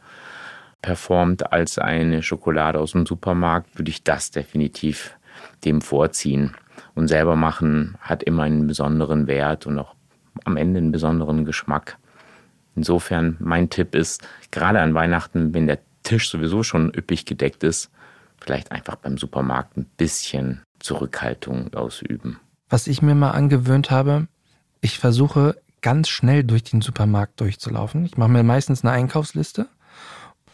performt 0.80 1.52
als 1.52 1.76
eine 1.76 2.22
Schokolade 2.22 2.78
aus 2.78 2.92
dem 2.92 3.04
Supermarkt, 3.04 3.76
würde 3.76 3.90
ich 3.90 4.04
das 4.04 4.30
definitiv 4.30 5.18
dem 5.64 5.80
vorziehen. 5.80 6.54
Und 6.94 7.08
selber 7.08 7.34
machen 7.34 7.96
hat 8.00 8.22
immer 8.22 8.44
einen 8.44 8.68
besonderen 8.68 9.26
Wert 9.26 9.66
und 9.66 9.80
auch 9.80 9.96
am 10.44 10.56
Ende 10.56 10.78
einen 10.78 10.92
besonderen 10.92 11.44
Geschmack. 11.44 11.98
Insofern 12.76 13.36
mein 13.40 13.70
Tipp 13.70 13.96
ist, 13.96 14.22
gerade 14.52 14.80
an 14.80 14.94
Weihnachten, 14.94 15.52
wenn 15.52 15.66
der 15.66 15.80
Tisch 16.04 16.30
sowieso 16.30 16.62
schon 16.62 16.94
üppig 16.94 17.26
gedeckt 17.26 17.64
ist, 17.64 17.90
vielleicht 18.40 18.70
einfach 18.70 18.94
beim 18.94 19.18
Supermarkt 19.18 19.76
ein 19.76 19.86
bisschen 19.96 20.62
Zurückhaltung 20.80 21.72
ausüben. 21.74 22.40
Was 22.68 22.86
ich 22.86 23.02
mir 23.02 23.14
mal 23.14 23.30
angewöhnt 23.30 23.90
habe, 23.90 24.26
ich 24.80 24.98
versuche 24.98 25.56
ganz 25.82 26.08
schnell 26.08 26.44
durch 26.44 26.64
den 26.64 26.80
Supermarkt 26.80 27.40
durchzulaufen. 27.40 28.04
Ich 28.04 28.16
mache 28.16 28.30
mir 28.30 28.42
meistens 28.42 28.84
eine 28.84 28.92
Einkaufsliste. 28.92 29.68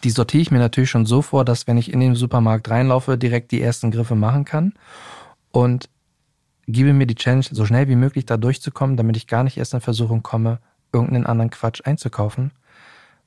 Die 0.04 0.11
sortiere 0.11 0.42
ich 0.42 0.50
mir 0.50 0.59
natürlich 0.59 0.90
schon 0.90 1.06
so 1.06 1.23
vor, 1.23 1.45
dass 1.45 1.66
wenn 1.66 1.78
ich 1.78 1.92
in 1.92 2.00
den 2.00 2.14
Supermarkt 2.14 2.71
reinlaufe, 2.71 3.18
direkt 3.18 3.50
die 3.50 3.61
ersten 3.61 3.90
Griffe 3.90 4.14
machen 4.14 4.45
kann. 4.45 4.75
Und 5.50 5.88
gebe 6.66 6.92
mir 6.92 7.06
die 7.06 7.14
Challenge, 7.14 7.45
so 7.50 7.64
schnell 7.64 7.88
wie 7.88 7.97
möglich 7.97 8.26
da 8.26 8.37
durchzukommen, 8.37 8.97
damit 8.97 9.16
ich 9.16 9.26
gar 9.26 9.45
nicht 9.45 9.56
erst 9.56 9.75
in 9.75 9.80
Versuchung 9.80 10.23
komme, 10.23 10.59
irgendeinen 10.92 11.26
anderen 11.26 11.50
Quatsch 11.50 11.83
einzukaufen, 11.85 12.52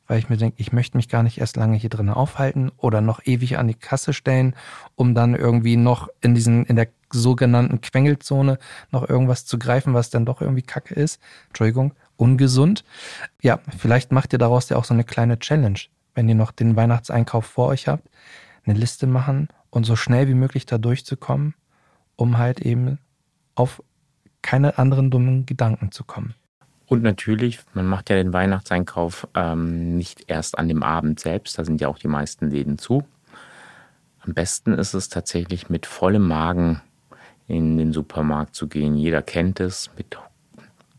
weil 0.10 0.18
ich 0.18 0.28
mir 0.28 0.38
denke, 0.38 0.56
ich 0.60 0.74
möchte 0.74 0.98
mich 0.98 1.08
gar 1.08 1.22
nicht 1.22 1.38
erst 1.38 1.56
lange 1.56 1.78
hier 1.78 1.92
drinnen 1.92 2.13
aufhalten 2.13 2.72
oder 2.77 3.00
noch 3.00 3.22
ewig 3.25 3.60
an 3.60 3.68
die 3.68 3.75
Kasse 3.75 4.12
stellen, 4.12 4.55
um 4.96 5.14
dann 5.14 5.36
irgendwie 5.36 5.77
noch 5.77 6.10
in 6.20 6.33
diesen, 6.33 6.66
in 6.66 6.75
der 6.75 6.88
sogenannten 7.14 7.79
Quengelzone 7.79 8.57
noch 8.92 9.07
irgendwas 9.07 9.46
zu 9.46 9.60
greifen, 9.60 9.94
was 9.94 10.10
dann 10.10 10.25
doch 10.25 10.42
irgendwie 10.42 10.64
kacke 10.64 10.96
ist. 10.96 11.22
Entschuldigung, 11.50 11.94
ungesund. 12.18 12.83
Ja, 13.42 13.60
vielleicht 13.77 14.12
macht 14.12 14.33
ihr 14.33 14.40
daraus 14.40 14.68
ja 14.70 14.77
auch 14.77 14.83
so 14.83 14.96
eine 14.96 15.03
kleine 15.03 15.38
Challenge, 15.38 15.79
wenn 16.16 16.27
ihr 16.27 16.36
noch 16.36 16.51
den 16.51 16.75
Weihnachtseinkauf 16.75 17.46
vor 17.46 17.68
euch 17.68 17.88
habt, 17.88 18.10
eine 18.66 18.77
Liste 18.77 19.05
machen 19.05 19.50
und 19.70 19.86
so 19.86 19.96
schnell 19.96 20.27
wie 20.27 20.33
möglich 20.33 20.66
da 20.66 20.79
durchzukommen, 20.79 21.53
um 22.16 22.40
halt 22.40 22.62
eben 22.62 22.98
auf 23.53 23.83
keine 24.42 24.79
anderen 24.79 25.12
dummen 25.12 25.46
Gedanken 25.46 25.92
zu 25.92 26.03
kommen. 26.03 26.33
Und 26.90 27.04
natürlich, 27.04 27.60
man 27.75 27.86
macht 27.86 28.10
ja 28.10 28.16
den 28.16 28.34
Weihnachtseinkauf 28.34 29.28
ähm, 29.36 29.96
nicht 29.96 30.24
erst 30.28 30.58
an 30.58 30.68
dem 30.68 30.82
Abend 30.82 31.20
selbst, 31.20 31.60
da 31.60 31.64
sind 31.64 31.80
ja 31.82 31.88
auch 31.88 32.00
die 32.00 32.08
meisten 32.08 32.50
Läden 32.50 32.80
zu. 32.80 33.04
Am 34.22 34.34
besten 34.34 34.74
ist 34.74 34.96
es 34.96 35.08
tatsächlich 35.08 35.70
mit 35.70 35.86
vollem 35.86 36.28
Magen 36.28 36.82
in 37.48 37.78
den 37.78 37.94
Supermarkt 37.94 38.56
zu 38.56 38.68
gehen. 38.68 38.96
Jeder 38.96 39.22
kennt 39.22 39.60
es, 39.60 39.92
mit 39.98 40.18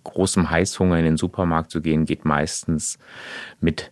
großem 0.04 0.48
Heißhunger 0.48 0.96
in 0.96 1.04
den 1.06 1.16
Supermarkt 1.16 1.72
zu 1.72 1.82
gehen, 1.82 2.06
geht 2.06 2.24
meistens 2.24 3.00
mit 3.60 3.90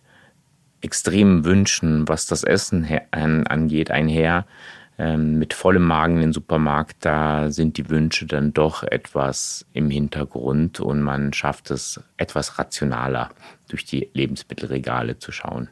extremen 0.79 1.43
Wünschen, 1.43 2.07
was 2.07 2.27
das 2.27 2.45
Essen 2.45 2.87
angeht, 3.11 3.91
einher 3.91 4.45
mit 4.99 5.53
vollem 5.53 5.85
Magen 5.85 6.15
in 6.15 6.21
den 6.21 6.33
Supermarkt, 6.33 6.97
da 7.05 7.51
sind 7.51 7.77
die 7.77 7.89
Wünsche 7.89 8.25
dann 8.25 8.53
doch 8.53 8.83
etwas 8.83 9.65
im 9.71 9.89
Hintergrund 9.89 10.81
und 10.81 11.01
man 11.01 11.31
schafft 11.31 11.71
es 11.71 12.01
etwas 12.17 12.59
rationaler 12.59 13.29
durch 13.69 13.85
die 13.85 14.09
Lebensmittelregale 14.13 15.17
zu 15.17 15.31
schauen. 15.31 15.69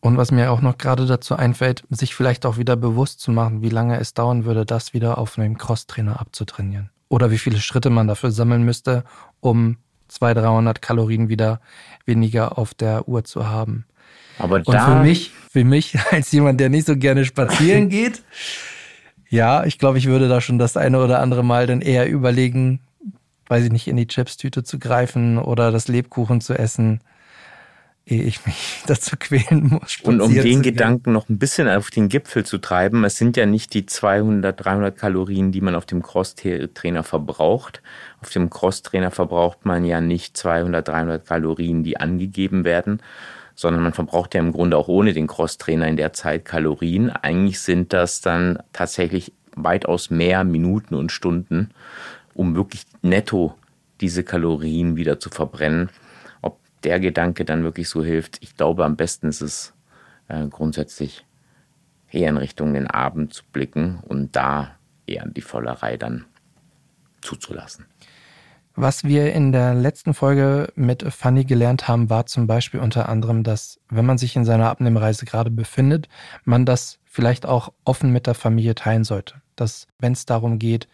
Und 0.00 0.16
was 0.16 0.30
mir 0.30 0.50
auch 0.50 0.62
noch 0.62 0.78
gerade 0.78 1.06
dazu 1.06 1.36
einfällt, 1.36 1.82
sich 1.90 2.14
vielleicht 2.14 2.46
auch 2.46 2.56
wieder 2.56 2.76
bewusst 2.76 3.20
zu 3.20 3.32
machen, 3.32 3.62
wie 3.62 3.68
lange 3.68 3.98
es 3.98 4.14
dauern 4.14 4.44
würde, 4.44 4.64
das 4.64 4.94
wieder 4.94 5.18
auf 5.18 5.38
einem 5.38 5.58
Crosstrainer 5.58 6.20
abzutrainieren. 6.20 6.90
Oder 7.08 7.30
wie 7.30 7.38
viele 7.38 7.58
Schritte 7.58 7.90
man 7.90 8.06
dafür 8.06 8.30
sammeln 8.30 8.62
müsste, 8.62 9.04
um 9.40 9.76
200, 10.08 10.44
300 10.44 10.82
Kalorien 10.82 11.28
wieder 11.28 11.60
weniger 12.06 12.58
auf 12.58 12.74
der 12.74 13.08
Uhr 13.08 13.24
zu 13.24 13.48
haben. 13.48 13.86
Aber 14.38 14.56
und 14.56 14.68
da, 14.68 14.98
für 14.98 15.02
mich, 15.02 15.32
für 15.50 15.64
mich 15.64 15.98
als 16.10 16.32
jemand, 16.32 16.60
der 16.60 16.68
nicht 16.68 16.86
so 16.86 16.96
gerne 16.96 17.24
spazieren 17.24 17.88
geht, 17.90 18.22
ja, 19.28 19.64
ich 19.64 19.78
glaube, 19.78 19.98
ich 19.98 20.06
würde 20.06 20.28
da 20.28 20.40
schon 20.40 20.58
das 20.58 20.76
eine 20.76 21.02
oder 21.02 21.20
andere 21.20 21.44
Mal 21.44 21.66
dann 21.66 21.82
eher 21.82 22.08
überlegen, 22.08 22.80
weiß 23.48 23.64
ich 23.64 23.72
nicht, 23.72 23.88
in 23.88 23.96
die 23.96 24.06
Chipstüte 24.06 24.64
zu 24.64 24.78
greifen 24.78 25.38
oder 25.38 25.70
das 25.70 25.88
Lebkuchen 25.88 26.40
zu 26.40 26.54
essen, 26.54 27.00
ehe 28.06 28.22
ich 28.22 28.44
mich 28.46 28.82
dazu 28.86 29.16
quälen 29.18 29.68
muss. 29.68 29.98
Und 30.02 30.20
um 30.20 30.32
den 30.32 30.62
Gedanken 30.62 31.12
noch 31.12 31.28
ein 31.28 31.38
bisschen 31.38 31.68
auf 31.68 31.90
den 31.90 32.08
Gipfel 32.08 32.44
zu 32.44 32.58
treiben, 32.58 33.04
es 33.04 33.16
sind 33.16 33.36
ja 33.36 33.46
nicht 33.46 33.74
die 33.74 33.86
200, 33.86 34.64
300 34.64 34.96
Kalorien, 34.96 35.52
die 35.52 35.60
man 35.60 35.74
auf 35.74 35.86
dem 35.86 36.02
Crosstrainer 36.02 37.02
verbraucht. 37.02 37.82
Auf 38.20 38.30
dem 38.30 38.50
Crosstrainer 38.50 39.10
verbraucht 39.10 39.64
man 39.64 39.84
ja 39.84 40.00
nicht 40.00 40.36
200, 40.36 40.88
300 40.88 41.26
Kalorien, 41.26 41.82
die 41.84 42.00
angegeben 42.00 42.64
werden, 42.64 43.02
sondern 43.58 43.82
man 43.82 43.92
verbraucht 43.92 44.36
ja 44.36 44.40
im 44.40 44.52
Grunde 44.52 44.76
auch 44.76 44.86
ohne 44.86 45.12
den 45.12 45.26
Crosstrainer 45.26 45.88
in 45.88 45.96
der 45.96 46.12
Zeit 46.12 46.44
Kalorien. 46.44 47.10
Eigentlich 47.10 47.58
sind 47.58 47.92
das 47.92 48.20
dann 48.20 48.62
tatsächlich 48.72 49.32
weitaus 49.56 50.10
mehr 50.10 50.44
Minuten 50.44 50.94
und 50.94 51.10
Stunden, 51.10 51.70
um 52.34 52.54
wirklich 52.54 52.84
netto 53.02 53.56
diese 54.00 54.22
Kalorien 54.22 54.94
wieder 54.94 55.18
zu 55.18 55.28
verbrennen. 55.28 55.90
Ob 56.40 56.60
der 56.84 57.00
Gedanke 57.00 57.44
dann 57.44 57.64
wirklich 57.64 57.88
so 57.88 58.04
hilft, 58.04 58.40
ich 58.44 58.56
glaube, 58.56 58.84
am 58.84 58.94
besten 58.94 59.26
ist 59.26 59.40
es 59.40 59.74
äh, 60.28 60.46
grundsätzlich 60.46 61.26
eher 62.12 62.28
in 62.28 62.36
Richtung 62.36 62.74
den 62.74 62.86
Abend 62.86 63.34
zu 63.34 63.42
blicken 63.52 63.98
und 64.06 64.36
da 64.36 64.76
eher 65.04 65.26
die 65.26 65.42
Vollerei 65.42 65.96
dann 65.96 66.26
zuzulassen. 67.22 67.86
Was 68.80 69.02
wir 69.02 69.32
in 69.32 69.50
der 69.50 69.74
letzten 69.74 70.14
Folge 70.14 70.72
mit 70.76 71.02
Fanny 71.12 71.44
gelernt 71.44 71.88
haben, 71.88 72.10
war 72.10 72.26
zum 72.26 72.46
Beispiel 72.46 72.78
unter 72.78 73.08
anderem, 73.08 73.42
dass 73.42 73.80
wenn 73.88 74.06
man 74.06 74.18
sich 74.18 74.36
in 74.36 74.44
seiner 74.44 74.70
Abnehmreise 74.70 75.26
gerade 75.26 75.50
befindet, 75.50 76.08
man 76.44 76.64
das 76.64 77.00
vielleicht 77.04 77.44
auch 77.44 77.72
offen 77.84 78.12
mit 78.12 78.28
der 78.28 78.36
Familie 78.36 78.76
teilen 78.76 79.02
sollte. 79.02 79.34
Dass, 79.56 79.88
wenn 79.98 80.12
es 80.12 80.26
darum 80.26 80.60
geht, 80.60 80.86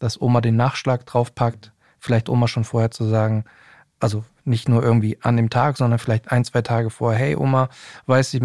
dass 0.00 0.20
Oma 0.20 0.40
den 0.40 0.56
Nachschlag 0.56 1.06
draufpackt, 1.06 1.70
vielleicht 2.00 2.28
Oma 2.28 2.48
schon 2.48 2.64
vorher 2.64 2.90
zu 2.90 3.04
sagen, 3.04 3.44
also 4.00 4.24
nicht 4.44 4.68
nur 4.68 4.82
irgendwie 4.82 5.16
an 5.22 5.36
dem 5.36 5.48
Tag, 5.48 5.76
sondern 5.76 6.00
vielleicht 6.00 6.32
ein, 6.32 6.44
zwei 6.44 6.62
Tage 6.62 6.90
vorher, 6.90 7.20
hey 7.20 7.36
Oma, 7.36 7.68
weiß 8.06 8.34
ich, 8.34 8.42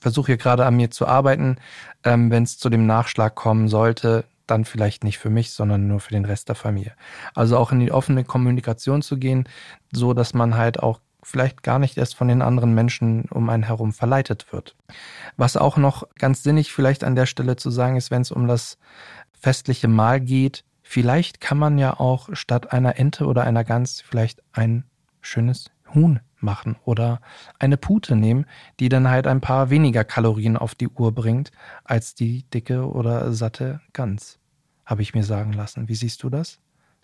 versuche 0.00 0.26
hier 0.26 0.36
gerade 0.36 0.66
an 0.66 0.76
mir 0.76 0.90
zu 0.90 1.06
arbeiten, 1.06 1.56
ähm, 2.04 2.30
wenn 2.30 2.42
es 2.42 2.58
zu 2.58 2.68
dem 2.68 2.84
Nachschlag 2.84 3.34
kommen 3.36 3.68
sollte, 3.68 4.26
dann 4.46 4.64
vielleicht 4.64 5.04
nicht 5.04 5.18
für 5.18 5.30
mich, 5.30 5.52
sondern 5.52 5.86
nur 5.86 6.00
für 6.00 6.12
den 6.12 6.24
Rest 6.24 6.48
der 6.48 6.54
Familie. 6.54 6.92
Also 7.34 7.56
auch 7.56 7.72
in 7.72 7.80
die 7.80 7.92
offene 7.92 8.24
Kommunikation 8.24 9.02
zu 9.02 9.16
gehen, 9.18 9.48
so 9.92 10.14
dass 10.14 10.34
man 10.34 10.56
halt 10.56 10.82
auch 10.82 11.00
vielleicht 11.22 11.62
gar 11.62 11.78
nicht 11.78 11.96
erst 11.96 12.14
von 12.14 12.28
den 12.28 12.42
anderen 12.42 12.74
Menschen 12.74 13.24
um 13.30 13.48
einen 13.48 13.62
herum 13.62 13.92
verleitet 13.92 14.52
wird. 14.52 14.76
Was 15.36 15.56
auch 15.56 15.76
noch 15.76 16.06
ganz 16.16 16.42
sinnig 16.42 16.72
vielleicht 16.72 17.02
an 17.02 17.16
der 17.16 17.26
Stelle 17.26 17.56
zu 17.56 17.70
sagen 17.70 17.96
ist, 17.96 18.10
wenn 18.10 18.22
es 18.22 18.30
um 18.30 18.46
das 18.46 18.78
festliche 19.32 19.88
Mahl 19.88 20.20
geht, 20.20 20.64
vielleicht 20.82 21.40
kann 21.40 21.58
man 21.58 21.78
ja 21.78 21.98
auch 21.98 22.28
statt 22.34 22.72
einer 22.72 22.98
Ente 22.98 23.26
oder 23.26 23.44
einer 23.44 23.64
Gans 23.64 24.02
vielleicht 24.02 24.42
ein 24.52 24.84
schönes 25.20 25.70
Huhn 25.94 26.20
machen 26.40 26.76
oder 26.84 27.20
eine 27.58 27.76
Pute 27.76 28.16
nehmen, 28.16 28.46
die 28.80 28.88
dann 28.88 29.08
halt 29.08 29.26
ein 29.26 29.40
paar 29.40 29.70
weniger 29.70 30.04
Kalorien 30.04 30.56
auf 30.56 30.74
die 30.74 30.88
Uhr 30.88 31.12
bringt 31.12 31.50
als 31.84 32.14
die 32.14 32.44
dicke 32.50 32.88
oder 32.88 33.32
satte 33.32 33.80
Gans, 33.92 34.38
habe 34.84 35.02
ich 35.02 35.14
mir 35.14 35.24
sagen 35.24 35.52
lassen. 35.52 35.88
Wie 35.88 35.94
siehst 35.94 36.22
du 36.22 36.30
das? 36.30 36.58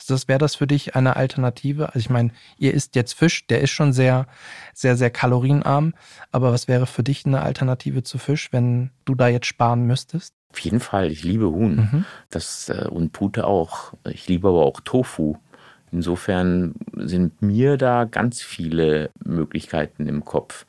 Das 0.07 0.29
wäre 0.29 0.39
das 0.39 0.55
für 0.55 0.67
dich 0.67 0.97
eine 0.97 1.17
Alternative? 1.17 1.89
Also 1.89 1.99
ich 1.99 2.11
meine, 2.11 2.31
ihr 2.59 2.75
isst 2.75 2.97
jetzt 2.97 3.13
Fisch, 3.13 3.47
der 3.47 3.61
ist 3.61 3.71
schon 3.71 3.93
sehr, 3.93 4.27
sehr, 4.73 4.97
sehr 4.97 5.11
kalorienarm. 5.11 5.95
Aber 6.33 6.53
was 6.53 6.69
wäre 6.69 6.87
für 6.87 7.03
dich 7.03 7.27
eine 7.27 7.43
Alternative 7.43 8.03
zu 8.03 8.19
Fisch, 8.19 8.53
wenn 8.53 8.91
du 9.05 9.15
da 9.15 9.29
jetzt 9.29 9.47
sparen 9.47 9.87
müsstest? 9.87 10.35
Auf 10.51 10.59
jeden 10.61 10.81
Fall. 10.81 11.11
Ich 11.11 11.23
liebe 11.23 11.51
Huhn. 11.51 11.77
Mhm. 11.77 12.05
Das 12.31 12.69
äh, 12.69 12.89
und 12.89 13.13
Pute 13.13 13.47
auch. 13.47 13.93
Ich 14.05 14.27
liebe 14.27 14.49
aber 14.49 14.65
auch 14.65 14.81
Tofu. 14.81 15.37
Insofern 15.93 16.75
sind 16.95 17.43
mir 17.43 17.77
da 17.77 18.05
ganz 18.05 18.43
viele 18.43 19.11
Möglichkeiten 19.25 20.07
im 20.07 20.25
Kopf. 20.25 20.67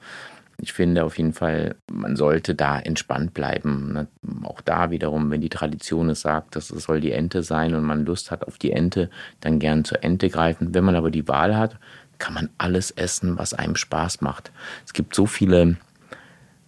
Ich 0.64 0.74
finde 0.74 1.04
auf 1.04 1.18
jeden 1.18 1.34
Fall, 1.34 1.76
man 1.92 2.16
sollte 2.16 2.54
da 2.54 2.80
entspannt 2.80 3.34
bleiben. 3.34 3.94
Ne? 3.94 4.08
Auch 4.44 4.62
da 4.62 4.92
wiederum, 4.92 5.32
wenn 5.32 5.42
die 5.42 5.50
Tradition 5.50 6.10
es 6.10 6.22
sagt, 6.22 6.56
dass 6.56 6.70
es 6.70 6.84
soll 6.84 7.02
die 7.02 7.12
Ente 7.12 7.42
sein 7.42 7.74
und 7.74 7.84
man 7.84 8.06
Lust 8.06 8.30
hat 8.30 8.48
auf 8.48 8.60
die 8.60 8.72
Ente, 8.72 9.10
dann 9.40 9.58
gern 9.58 9.86
zur 9.86 10.04
Ente 10.04 10.30
greifen. 10.30 10.74
Wenn 10.76 10.84
man 10.84 10.96
aber 10.96 11.10
die 11.10 11.28
Wahl 11.28 11.58
hat, 11.58 11.78
kann 12.20 12.36
man 12.36 12.50
alles 12.60 12.92
essen, 12.92 13.40
was 13.40 13.56
einem 13.56 13.76
Spaß 13.76 14.22
macht. 14.22 14.52
Es 14.86 14.94
gibt 14.94 15.16
so 15.16 15.26
viele 15.26 15.78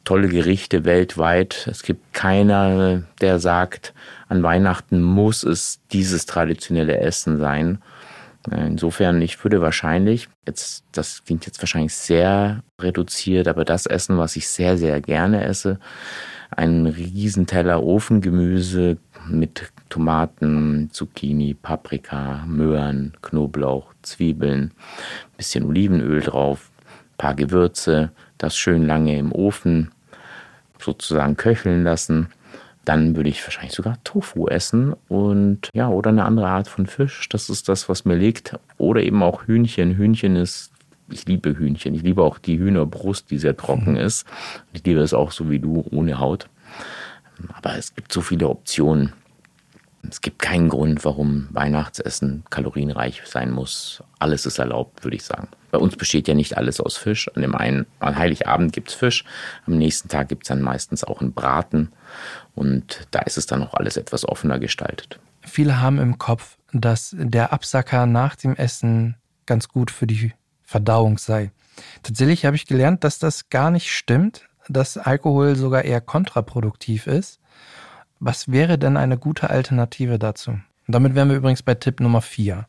tolle 0.04 0.28
Gerichte 0.28 0.86
weltweit. 0.86 1.68
Es 1.70 1.84
gibt 1.84 2.14
keiner, 2.14 3.04
der 3.22 3.40
sagt, 3.40 3.94
an 4.28 4.44
Weihnachten 4.44 5.02
muss 5.02 5.44
es 5.44 5.80
dieses 5.92 6.26
traditionelle 6.26 6.98
Essen 6.98 7.40
sein. 7.40 7.80
Insofern, 8.52 9.22
ich 9.22 9.42
würde 9.44 9.62
wahrscheinlich, 9.62 10.28
jetzt, 10.46 10.84
das 10.92 11.24
klingt 11.24 11.46
jetzt 11.46 11.62
wahrscheinlich 11.62 11.94
sehr 11.96 12.62
reduziert, 12.80 13.48
aber 13.48 13.64
das 13.64 13.86
Essen, 13.86 14.18
was 14.18 14.36
ich 14.36 14.48
sehr, 14.50 14.78
sehr 14.78 15.00
gerne 15.00 15.46
esse, 15.46 15.80
einen 16.52 16.86
Riesenteller 16.86 17.82
Ofengemüse 17.82 18.98
mit 19.28 19.72
Tomaten, 19.90 20.90
Zucchini, 20.92 21.54
Paprika, 21.54 22.44
Möhren, 22.46 23.14
Knoblauch, 23.22 23.94
Zwiebeln, 24.02 24.72
bisschen 25.38 25.66
Olivenöl 25.66 26.20
drauf, 26.22 26.70
paar 27.18 27.36
Gewürze, 27.36 28.12
das 28.38 28.58
schön 28.58 28.86
lange 28.86 29.18
im 29.18 29.32
Ofen 29.32 29.92
sozusagen 30.80 31.38
köcheln 31.38 31.84
lassen 31.84 32.28
dann 32.86 33.16
würde 33.16 33.30
ich 33.30 33.44
wahrscheinlich 33.46 33.74
sogar 33.74 33.98
Tofu 34.04 34.48
essen 34.48 34.94
und 35.08 35.70
ja, 35.74 35.88
oder 35.90 36.10
eine 36.10 36.26
andere 36.26 36.48
Art 36.48 36.68
von 36.68 36.86
Fisch. 36.86 37.30
Das 37.30 37.50
ist 37.50 37.70
das, 37.70 37.88
was 37.88 38.06
mir 38.06 38.16
liegt. 38.16 38.60
Oder 38.78 39.02
eben 39.02 39.24
auch 39.24 39.48
Hühnchen. 39.48 39.96
Hühnchen 39.96 40.36
ist, 40.36 40.72
ich 41.10 41.26
liebe 41.26 41.58
Hühnchen. 41.58 41.96
Ich 41.96 42.04
liebe 42.04 42.24
auch 42.24 42.38
die 42.38 42.60
Hühnerbrust, 42.60 43.32
die 43.32 43.38
sehr 43.38 43.56
trocken 43.56 43.96
ist. 43.96 44.26
Ich 44.74 44.86
liebe 44.86 45.00
es 45.00 45.14
auch 45.14 45.32
so 45.32 45.50
wie 45.50 45.60
du, 45.60 45.86
ohne 45.92 46.20
Haut. 46.20 46.50
Aber 47.54 47.78
es 47.78 47.96
gibt 47.96 48.12
so 48.12 48.22
viele 48.22 48.50
Optionen. 48.50 49.14
Es 50.10 50.22
gibt 50.22 50.40
keinen 50.40 50.70
Grund, 50.70 51.06
warum 51.06 51.48
Weihnachtsessen 51.52 52.44
kalorienreich 52.50 53.22
sein 53.26 53.52
muss. 53.52 54.04
Alles 54.20 54.46
ist 54.46 54.60
erlaubt, 54.60 55.04
würde 55.04 55.16
ich 55.16 55.24
sagen. 55.24 55.48
Bei 55.72 55.78
uns 55.78 55.96
besteht 55.96 56.28
ja 56.28 56.34
nicht 56.34 56.58
alles 56.58 56.80
aus 56.80 56.98
Fisch. 56.98 57.30
An 57.36 57.42
dem 57.42 57.56
einen, 57.56 57.86
an 58.00 58.18
Heiligabend 58.18 58.74
gibt 58.74 58.90
es 58.90 58.96
Fisch. 58.96 59.24
Am 59.66 59.78
nächsten 59.78 60.10
Tag 60.10 60.28
gibt 60.30 60.44
es 60.44 60.50
dann 60.50 60.62
meistens 60.62 61.04
auch 61.04 61.22
einen 61.22 61.34
Braten. 61.34 61.92
Und 62.54 63.08
da 63.12 63.20
ist 63.20 63.38
es 63.38 63.46
dann 63.46 63.64
auch 63.64 63.74
alles 63.74 63.98
etwas 63.98 64.28
offener 64.28 64.60
gestaltet. 64.60 65.20
Viele 65.42 65.82
haben 65.82 66.00
im 66.00 66.18
Kopf, 66.18 66.58
dass 66.74 67.16
der 67.18 67.54
Absacker 67.54 68.06
nach 68.06 68.36
dem 68.36 68.56
Essen 68.56 69.16
ganz 69.46 69.68
gut 69.68 69.90
für 69.90 70.08
die 70.08 70.34
Verdauung 70.64 71.18
sei. 71.18 71.52
Tatsächlich 72.04 72.46
habe 72.46 72.56
ich 72.56 72.68
gelernt, 72.68 73.04
dass 73.04 73.20
das 73.20 73.50
gar 73.50 73.72
nicht 73.72 73.92
stimmt, 73.92 74.48
dass 74.70 74.98
Alkohol 74.98 75.56
sogar 75.56 75.84
eher 75.84 76.02
kontraproduktiv 76.02 77.08
ist 77.08 77.40
was 78.24 78.52
wäre 78.52 78.78
denn 78.78 78.98
eine 78.98 79.18
gute 79.18 79.50
Alternative 79.50 80.18
dazu? 80.18 80.52
Und 80.52 80.64
damit 80.88 81.16
wären 81.16 81.30
wir 81.30 81.38
übrigens 81.38 81.64
bei 81.64 81.76
Tipp 81.76 82.00
Nummer 82.00 82.22
4. 82.22 82.66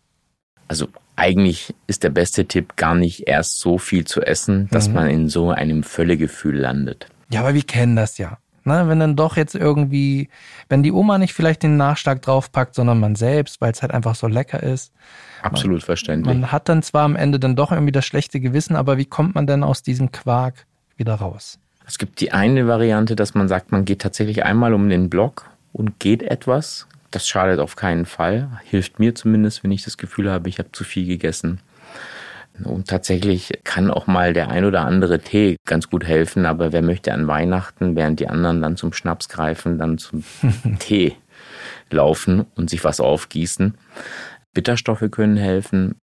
Also 0.68 0.88
eigentlich 1.16 1.74
ist 1.86 2.02
der 2.02 2.10
beste 2.10 2.46
Tipp 2.46 2.76
gar 2.76 2.94
nicht 2.94 3.28
erst 3.28 3.58
so 3.60 3.78
viel 3.78 4.04
zu 4.04 4.22
essen, 4.22 4.68
dass 4.70 4.88
mhm. 4.88 4.94
man 4.94 5.10
in 5.10 5.28
so 5.28 5.50
einem 5.50 5.82
Völlegefühl 5.82 6.56
landet. 6.56 7.06
Ja, 7.30 7.40
aber 7.40 7.54
wir 7.54 7.62
kennen 7.62 7.96
das 7.96 8.18
ja. 8.18 8.38
Ne, 8.66 8.88
wenn 8.88 8.98
dann 8.98 9.14
doch 9.14 9.36
jetzt 9.36 9.54
irgendwie, 9.54 10.30
wenn 10.70 10.82
die 10.82 10.90
Oma 10.90 11.18
nicht 11.18 11.34
vielleicht 11.34 11.62
den 11.62 11.76
Nachschlag 11.76 12.22
draufpackt, 12.22 12.74
sondern 12.74 12.98
man 12.98 13.14
selbst, 13.14 13.60
weil 13.60 13.72
es 13.72 13.82
halt 13.82 13.92
einfach 13.92 14.14
so 14.14 14.26
lecker 14.26 14.62
ist. 14.62 14.90
Absolut 15.42 15.80
man, 15.80 15.84
verständlich. 15.84 16.34
Man 16.34 16.50
hat 16.50 16.70
dann 16.70 16.82
zwar 16.82 17.02
am 17.02 17.14
Ende 17.14 17.38
dann 17.38 17.56
doch 17.56 17.72
irgendwie 17.72 17.92
das 17.92 18.06
schlechte 18.06 18.40
Gewissen, 18.40 18.74
aber 18.74 18.96
wie 18.96 19.04
kommt 19.04 19.34
man 19.34 19.46
denn 19.46 19.62
aus 19.62 19.82
diesem 19.82 20.12
Quark 20.12 20.66
wieder 20.96 21.16
raus? 21.16 21.58
Es 21.86 21.98
gibt 21.98 22.20
die 22.20 22.32
eine 22.32 22.66
Variante, 22.66 23.16
dass 23.16 23.34
man 23.34 23.48
sagt, 23.48 23.72
man 23.72 23.84
geht 23.84 24.00
tatsächlich 24.00 24.44
einmal 24.44 24.74
um 24.74 24.88
den 24.88 25.10
Block 25.10 25.46
und 25.72 26.00
geht 26.00 26.22
etwas. 26.22 26.86
Das 27.10 27.28
schadet 27.28 27.60
auf 27.60 27.76
keinen 27.76 28.06
Fall. 28.06 28.48
Hilft 28.64 28.98
mir 28.98 29.14
zumindest, 29.14 29.62
wenn 29.62 29.72
ich 29.72 29.84
das 29.84 29.98
Gefühl 29.98 30.30
habe, 30.30 30.48
ich 30.48 30.58
habe 30.58 30.72
zu 30.72 30.84
viel 30.84 31.06
gegessen. 31.06 31.60
Und 32.62 32.88
tatsächlich 32.88 33.52
kann 33.64 33.90
auch 33.90 34.06
mal 34.06 34.32
der 34.32 34.48
ein 34.48 34.64
oder 34.64 34.82
andere 34.82 35.18
Tee 35.18 35.56
ganz 35.66 35.90
gut 35.90 36.04
helfen, 36.04 36.46
aber 36.46 36.72
wer 36.72 36.82
möchte 36.82 37.12
an 37.12 37.26
Weihnachten, 37.26 37.96
während 37.96 38.20
die 38.20 38.28
anderen 38.28 38.62
dann 38.62 38.76
zum 38.76 38.92
Schnaps 38.92 39.28
greifen, 39.28 39.78
dann 39.78 39.98
zum 39.98 40.22
Tee 40.78 41.16
laufen 41.90 42.46
und 42.54 42.70
sich 42.70 42.84
was 42.84 43.00
aufgießen. 43.00 43.74
Bitterstoffe 44.52 45.04
können 45.10 45.36
helfen, 45.36 45.96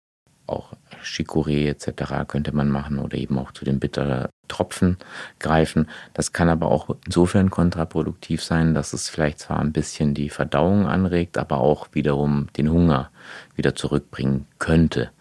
auch 0.52 0.74
Chicorée 1.04 1.68
etc. 1.68 2.28
könnte 2.28 2.56
man 2.56 2.70
machen 2.70 3.00
oder 3.00 3.18
eben 3.18 3.38
auch 3.40 3.52
zu 3.52 3.66
den 3.66 3.80
Bittertropfen 3.80 4.98
greifen. 5.40 5.88
Das 6.14 6.34
kann 6.34 6.50
aber 6.50 6.68
auch 6.68 6.96
insofern 7.06 7.50
kontraproduktiv 7.50 8.44
sein, 8.44 8.74
dass 8.74 8.94
es 8.94 9.10
vielleicht 9.10 9.40
zwar 9.40 9.60
ein 9.60 9.72
bisschen 9.72 10.14
die 10.14 10.30
Verdauung 10.30 10.88
anregt, 10.88 11.38
aber 11.38 11.60
auch 11.60 11.90
wiederum 11.94 12.48
den 12.58 12.72
Hunger 12.72 13.12
wieder 13.56 13.76
zurückbringen 13.76 14.48
könnte. 14.60 15.12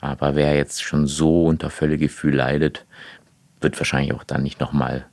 Aber 0.00 0.34
wer 0.34 0.54
jetzt 0.56 0.82
schon 0.82 1.06
so 1.06 1.44
unter 1.44 1.70
Völlegefühl 1.70 2.34
leidet, 2.34 2.86
wird 3.60 3.78
wahrscheinlich 3.78 4.14
auch 4.14 4.24
dann 4.24 4.42
nicht 4.42 4.60
nochmal 4.60 5.06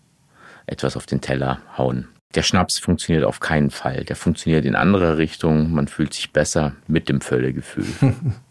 etwas 0.65 0.95
auf 0.95 1.05
den 1.05 1.21
Teller 1.21 1.59
hauen. 1.77 2.07
Der 2.35 2.43
Schnaps 2.43 2.77
funktioniert 2.77 3.23
auf 3.23 3.39
keinen 3.39 3.71
Fall. 3.71 4.03
Der 4.03 4.15
funktioniert 4.15 4.65
in 4.65 4.75
andere 4.75 5.17
Richtungen. 5.17 5.73
Man 5.73 5.87
fühlt 5.87 6.13
sich 6.13 6.33
besser 6.33 6.75
mit 6.87 7.09
dem 7.09 7.21
Völlegefühl. 7.21 7.87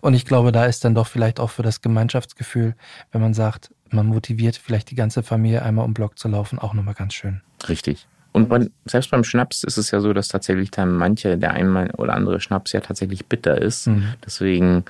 Und 0.00 0.14
ich 0.14 0.24
glaube, 0.24 0.52
da 0.52 0.64
ist 0.66 0.84
dann 0.84 0.94
doch 0.94 1.06
vielleicht 1.06 1.40
auch 1.40 1.50
für 1.50 1.62
das 1.62 1.80
Gemeinschaftsgefühl, 1.80 2.74
wenn 3.10 3.20
man 3.20 3.34
sagt, 3.34 3.70
man 3.90 4.06
motiviert 4.06 4.56
vielleicht 4.56 4.90
die 4.90 4.94
ganze 4.94 5.22
Familie 5.22 5.62
einmal 5.62 5.84
um 5.84 5.94
Block 5.94 6.18
zu 6.18 6.28
laufen, 6.28 6.58
auch 6.58 6.74
nochmal 6.74 6.94
ganz 6.94 7.14
schön. 7.14 7.42
Richtig. 7.68 8.06
Und 8.32 8.48
bei, 8.48 8.66
selbst 8.86 9.10
beim 9.10 9.24
Schnaps 9.24 9.62
ist 9.62 9.76
es 9.76 9.90
ja 9.90 10.00
so, 10.00 10.14
dass 10.14 10.28
tatsächlich 10.28 10.70
dann 10.70 10.96
manche, 10.96 11.36
der 11.36 11.52
einmal 11.52 11.90
oder 11.98 12.14
andere 12.14 12.40
Schnaps 12.40 12.72
ja 12.72 12.80
tatsächlich 12.80 13.26
bitter 13.26 13.60
ist. 13.60 13.88
Mhm. 13.88 14.14
Deswegen 14.24 14.84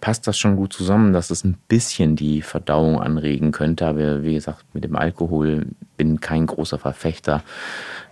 passt 0.00 0.26
das 0.26 0.36
schon 0.36 0.56
gut 0.56 0.72
zusammen, 0.72 1.12
dass 1.12 1.30
es 1.30 1.44
ein 1.44 1.56
bisschen 1.68 2.16
die 2.16 2.42
Verdauung 2.42 3.00
anregen 3.00 3.52
könnte. 3.52 3.86
Aber 3.86 4.24
wie 4.24 4.34
gesagt, 4.34 4.64
mit 4.72 4.82
dem 4.82 4.96
Alkohol 4.96 5.66
bin 5.96 6.20
kein 6.20 6.46
großer 6.46 6.78
Verfechter 6.78 7.44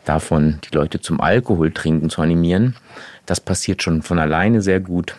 davon, 0.05 0.61
die 0.65 0.75
Leute 0.75 1.01
zum 1.01 1.21
Alkohol 1.21 1.73
trinken 1.73 2.09
zu 2.09 2.23
animieren. 2.23 2.77
Das 3.27 3.41
passiert 3.41 3.83
schon 3.83 4.03
von 4.03 4.21
alleine 4.21 4.63
sehr 4.63 4.79
gut. 4.79 5.17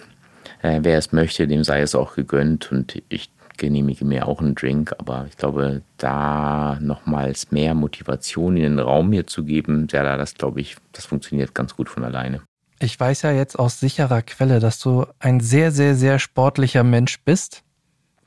Äh, 0.62 0.80
wer 0.84 0.98
es 0.98 1.12
möchte, 1.12 1.48
dem 1.48 1.64
sei 1.64 1.82
es 1.82 1.96
auch 1.96 2.16
gegönnt 2.16 2.72
und 2.72 3.02
ich 3.10 3.30
genehmige 3.60 4.06
mir 4.06 4.28
auch 4.28 4.40
einen 4.40 4.56
Drink, 4.56 4.94
aber 4.98 5.26
ich 5.30 5.38
glaube, 5.38 5.82
da 5.98 6.80
nochmals 6.82 7.52
mehr 7.52 7.76
Motivation 7.76 8.58
in 8.58 8.64
den 8.64 8.80
Raum 8.80 9.12
hier 9.12 9.28
zu 9.28 9.44
geben, 9.44 9.88
ja, 9.92 10.18
das 10.18 10.34
glaube 10.34 10.62
ich, 10.62 10.78
das 10.94 11.06
funktioniert 11.06 11.54
ganz 11.54 11.76
gut 11.76 11.90
von 11.90 12.04
alleine. 12.04 12.42
Ich 12.80 12.98
weiß 12.98 13.24
ja 13.24 13.32
jetzt 13.32 13.60
aus 13.60 13.80
sicherer 13.80 14.22
Quelle, 14.22 14.60
dass 14.60 14.80
du 14.80 15.06
ein 15.20 15.42
sehr, 15.42 15.72
sehr, 15.72 15.96
sehr 15.96 16.18
sportlicher 16.18 16.84
Mensch 16.84 17.20
bist. 17.26 17.64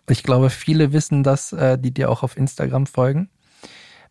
Ich 0.08 0.22
glaube, 0.22 0.50
viele 0.50 0.92
wissen 0.92 1.22
das, 1.22 1.52
äh, 1.52 1.78
die 1.78 1.92
dir 1.92 2.10
auch 2.10 2.22
auf 2.22 2.36
Instagram 2.36 2.86
folgen. 2.86 3.30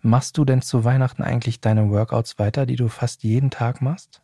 Machst 0.01 0.39
du 0.39 0.45
denn 0.45 0.63
zu 0.63 0.83
Weihnachten 0.83 1.21
eigentlich 1.21 1.61
deine 1.61 1.91
Workouts 1.91 2.39
weiter, 2.39 2.65
die 2.65 2.75
du 2.75 2.87
fast 2.87 3.21
jeden 3.23 3.51
Tag 3.51 3.83
machst? 3.83 4.21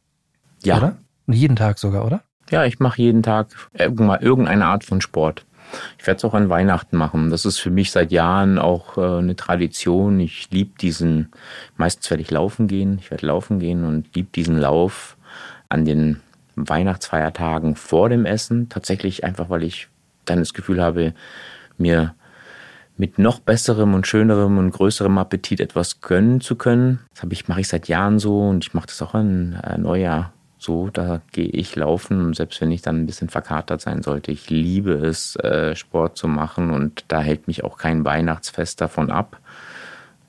Ja. 0.63 0.77
Oder? 0.77 0.97
Jeden 1.27 1.55
Tag 1.55 1.77
sogar, 1.77 2.03
oder? 2.03 2.23
Ja, 2.49 2.65
ich 2.65 2.79
mache 2.79 3.01
jeden 3.01 3.23
Tag 3.23 3.47
irgendeine 3.73 4.65
Art 4.65 4.83
von 4.83 5.01
Sport. 5.01 5.45
Ich 5.99 6.07
werde 6.07 6.17
es 6.17 6.25
auch 6.25 6.33
an 6.33 6.49
Weihnachten 6.49 6.95
machen. 6.95 7.29
Das 7.29 7.45
ist 7.45 7.59
für 7.59 7.69
mich 7.69 7.91
seit 7.91 8.11
Jahren 8.11 8.57
auch 8.57 8.97
äh, 8.97 9.19
eine 9.19 9.35
Tradition. 9.35 10.19
Ich 10.19 10.49
liebe 10.51 10.77
diesen, 10.79 11.29
meistens 11.75 12.09
werde 12.09 12.23
ich 12.23 12.31
laufen 12.31 12.67
gehen. 12.67 12.99
Ich 13.01 13.11
werde 13.11 13.27
laufen 13.27 13.59
gehen 13.59 13.83
und 13.83 14.15
liebe 14.15 14.29
diesen 14.33 14.57
Lauf 14.57 15.17
an 15.67 15.83
den 15.83 16.21
Weihnachtsfeiertagen 16.55 17.75
vor 17.75 18.09
dem 18.09 18.25
Essen. 18.25 18.69
Tatsächlich 18.69 19.23
einfach, 19.25 19.49
weil 19.49 19.63
ich 19.63 19.89
dann 20.25 20.39
das 20.39 20.53
Gefühl 20.53 20.81
habe, 20.81 21.13
mir 21.77 22.15
mit 22.95 23.19
noch 23.19 23.39
besserem 23.39 23.93
und 23.93 24.07
schönerem 24.07 24.57
und 24.57 24.71
größerem 24.71 25.17
Appetit 25.17 25.59
etwas 25.59 26.01
gönnen 26.01 26.41
zu 26.41 26.55
können. 26.55 26.99
Das 27.13 27.23
habe 27.23 27.33
ich, 27.33 27.47
mache 27.47 27.61
ich 27.61 27.67
seit 27.67 27.87
Jahren 27.87 28.19
so 28.19 28.47
und 28.47 28.65
ich 28.65 28.73
mache 28.73 28.87
das 28.87 29.01
auch 29.01 29.13
an 29.13 29.61
äh, 29.63 29.77
Neujahr 29.77 30.33
So, 30.59 30.89
da 30.89 31.21
gehe 31.31 31.49
ich 31.49 31.75
laufen, 31.75 32.33
selbst 32.33 32.59
wenn 32.61 32.71
ich 32.71 32.81
dann 32.81 33.01
ein 33.01 33.05
bisschen 33.05 33.29
verkatert 33.29 33.81
sein 33.81 34.01
sollte. 34.01 34.31
Ich 34.31 34.49
liebe 34.49 34.93
es, 34.93 35.35
äh, 35.37 35.75
Sport 35.75 36.17
zu 36.17 36.27
machen 36.27 36.71
und 36.71 37.05
da 37.09 37.21
hält 37.21 37.47
mich 37.47 37.63
auch 37.63 37.77
kein 37.77 38.03
Weihnachtsfest 38.05 38.81
davon 38.81 39.11
ab. 39.11 39.39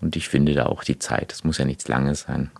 Und 0.00 0.16
ich 0.16 0.28
finde 0.28 0.54
da 0.54 0.66
auch 0.66 0.84
die 0.84 0.98
Zeit. 0.98 1.32
Es 1.32 1.44
muss 1.44 1.58
ja 1.58 1.64
nichts 1.64 1.88
Langes 1.88 2.22
sein. 2.22 2.50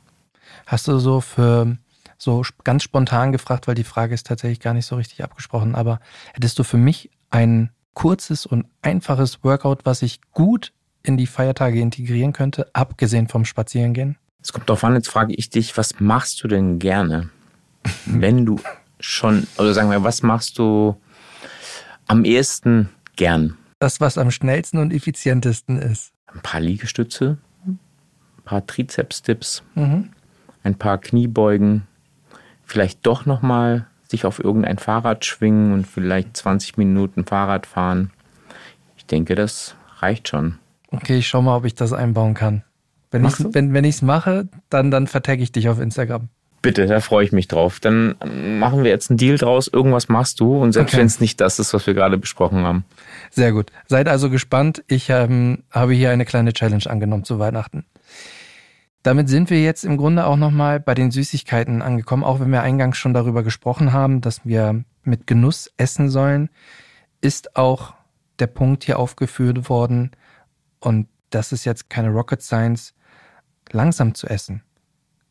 Hast 0.67 0.89
du 0.89 0.99
so 0.99 1.21
für 1.21 1.77
so 2.17 2.43
ganz 2.65 2.83
spontan 2.83 3.33
gefragt, 3.33 3.69
weil 3.69 3.75
die 3.75 3.85
Frage 3.85 4.15
ist 4.15 4.27
tatsächlich 4.27 4.61
gar 4.61 4.75
nicht 4.75 4.87
so 4.87 4.97
richtig 4.97 5.23
abgesprochen, 5.23 5.75
aber 5.75 6.01
hättest 6.35 6.59
du 6.59 6.65
für 6.65 6.77
mich 6.77 7.11
ein 7.31 7.71
kurzes 7.95 8.45
und 8.45 8.67
einfaches 8.83 9.45
Workout, 9.45 9.85
was 9.85 10.03
ich 10.03 10.21
gut 10.33 10.73
in 11.03 11.17
die 11.17 11.27
Feiertage 11.27 11.81
integrieren 11.81 12.33
könnte, 12.33 12.69
abgesehen 12.75 13.29
vom 13.29 13.45
Spazierengehen? 13.45 14.19
Es 14.43 14.53
kommt 14.53 14.69
darauf 14.69 14.85
an, 14.85 14.95
jetzt 14.95 15.09
frage 15.09 15.35
ich 15.35 15.51
dich, 15.51 15.77
was 15.77 16.01
machst 16.01 16.43
du 16.43 16.49
denn 16.49 16.79
gerne? 16.79 17.31
Wenn 18.07 18.47
du 18.47 18.61
schon, 19.01 19.47
oder 19.59 19.75
sagen 19.75 19.91
wir, 19.91 20.03
was 20.05 20.23
machst 20.23 20.59
du 20.59 21.01
am 22.07 22.25
ehesten 22.25 22.89
gern? 23.17 23.57
Das, 23.79 24.01
was 24.01 24.19
am 24.19 24.31
schnellsten 24.31 24.79
und 24.79 24.93
effizientesten 24.93 25.79
ist. 25.79 26.13
Ein 26.27 26.41
paar 26.41 26.61
Liegestütze, 26.61 27.39
ein 27.67 27.79
paar 28.45 28.67
Trizeps-Dips, 28.67 29.63
mhm. 29.75 30.11
ein 30.63 30.75
paar 30.75 30.99
Kniebeugen, 30.99 31.87
vielleicht 32.65 33.07
doch 33.07 33.25
nochmal 33.25 33.87
sich 34.09 34.25
auf 34.25 34.39
irgendein 34.43 34.79
Fahrrad 34.79 35.25
schwingen 35.25 35.73
und 35.73 35.87
vielleicht 35.87 36.37
20 36.37 36.77
Minuten 36.77 37.25
Fahrrad 37.25 37.67
fahren. 37.67 38.11
Ich 38.97 39.07
denke, 39.07 39.35
das 39.35 39.77
reicht 39.99 40.29
schon. 40.29 40.59
Okay, 40.91 41.19
ich 41.19 41.29
schau 41.29 41.43
mal, 41.43 41.57
ob 41.57 41.65
ich 41.65 41.75
das 41.75 41.93
einbauen 41.93 42.35
kann. 42.35 42.65
Wenn 43.11 43.25
ich 43.25 43.39
es 43.39 43.55
wenn, 43.55 43.73
wenn 43.73 43.91
mache, 44.03 44.49
dann, 44.71 44.91
dann 44.91 45.07
vertagge 45.07 45.43
ich 45.43 45.53
dich 45.53 45.69
auf 45.69 45.81
Instagram. 45.81 46.29
Bitte, 46.61 46.87
da 46.87 47.01
freue 47.01 47.25
ich 47.25 47.33
mich 47.33 47.47
drauf. 47.47 47.79
Dann 47.79 48.17
machen 48.59 48.83
wir 48.83 48.91
jetzt 48.91 49.11
einen 49.11 49.19
Deal 49.19 49.39
draus. 49.39 49.69
Irgendwas 49.69 50.09
machst 50.09 50.41
du 50.41 50.59
und 50.59 50.73
selbst 50.73 50.93
okay. 50.93 51.01
wenn 51.01 51.07
es 51.07 51.21
nicht 51.21 51.41
das 51.41 51.59
ist, 51.59 51.73
was 51.73 51.87
wir 51.87 51.95
gerade 51.95 52.19
besprochen 52.19 52.65
haben. 52.65 52.85
Sehr 53.31 53.53
gut. 53.53 53.71
Seid 53.87 54.09
also 54.09 54.29
gespannt. 54.29 54.83
Ich 54.89 55.09
ähm, 55.11 55.63
habe 55.71 55.95
hier 55.95 56.11
eine 56.11 56.25
kleine 56.25 56.53
Challenge 56.53 56.85
angenommen 56.87 57.25
zu 57.25 57.39
Weihnachten. 57.39 57.85
Damit 59.03 59.29
sind 59.29 59.51
wir 59.51 59.63
jetzt 59.63 59.85
im 59.85 59.97
Grunde 59.97 60.27
auch 60.27 60.37
nochmal 60.37 60.81
bei 60.81 60.95
den 60.95 61.11
Süßigkeiten 61.11 61.83
angekommen, 61.83 62.25
auch 62.25 62.41
wenn 62.41 62.51
wir 62.51 62.63
eingangs 62.63 62.99
schon 62.99 63.15
darüber 63.15 63.43
gesprochen 63.45 63.93
haben, 63.93 64.21
dass 64.21 64.45
wir 64.45 64.85
mit 65.05 65.27
Genuss 65.27 65.73
essen 65.77 66.11
sollen, 66.11 66.51
ist 67.21 67.57
auch 67.57 67.95
der 68.39 68.49
Punkt 68.49 68.85
hier 68.85 68.99
aufgeführt 68.99 69.71
worden 69.71 70.11
und 70.81 71.09
das 71.31 71.53
ist 71.53 71.65
jetzt 71.65 71.91
keine 71.91 72.11
Rocket 72.11 72.43
Science, 72.43 72.95
langsam 73.71 74.15
zu 74.15 74.27
essen. 74.27 74.63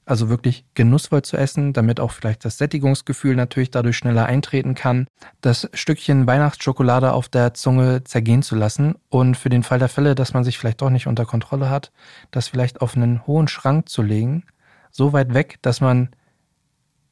Also 0.08 0.30
wirklich 0.30 0.64
genussvoll 0.74 1.22
zu 1.22 1.36
essen, 1.36 1.74
damit 1.74 2.00
auch 2.00 2.12
vielleicht 2.12 2.46
das 2.46 2.58
Sättigungsgefühl 2.58 3.36
natürlich 3.36 3.72
dadurch 3.72 3.98
schneller 3.98 4.26
eintreten 4.26 4.74
kann. 4.74 5.06
Das 5.42 5.70
Stückchen 5.74 6.26
Weihnachtsschokolade 6.26 7.12
auf 7.12 7.28
der 7.28 7.54
Zunge 7.54 8.06
zergehen 8.06 8.42
zu 8.42 8.56
lassen 8.56 8.96
und 9.10 9.36
für 9.36 9.50
den 9.50 9.64
Fall 9.64 9.80
der 9.80 9.90
Fälle, 9.90 10.16
dass 10.16 10.34
man 10.34 10.46
sich 10.46 10.58
vielleicht 10.58 10.82
doch 10.82 10.90
nicht 10.90 11.08
unter 11.08 11.26
Kontrolle 11.26 11.70
hat, 11.70 11.92
das 12.32 12.48
vielleicht 12.48 12.80
auf 12.80 12.96
einen 12.96 13.28
hohen 13.28 13.50
Schrank 13.50 13.90
zu 13.90 14.02
legen, 14.02 14.46
so 14.92 15.12
weit 15.12 15.34
weg, 15.34 15.58
dass 15.62 15.82
man 15.82 16.10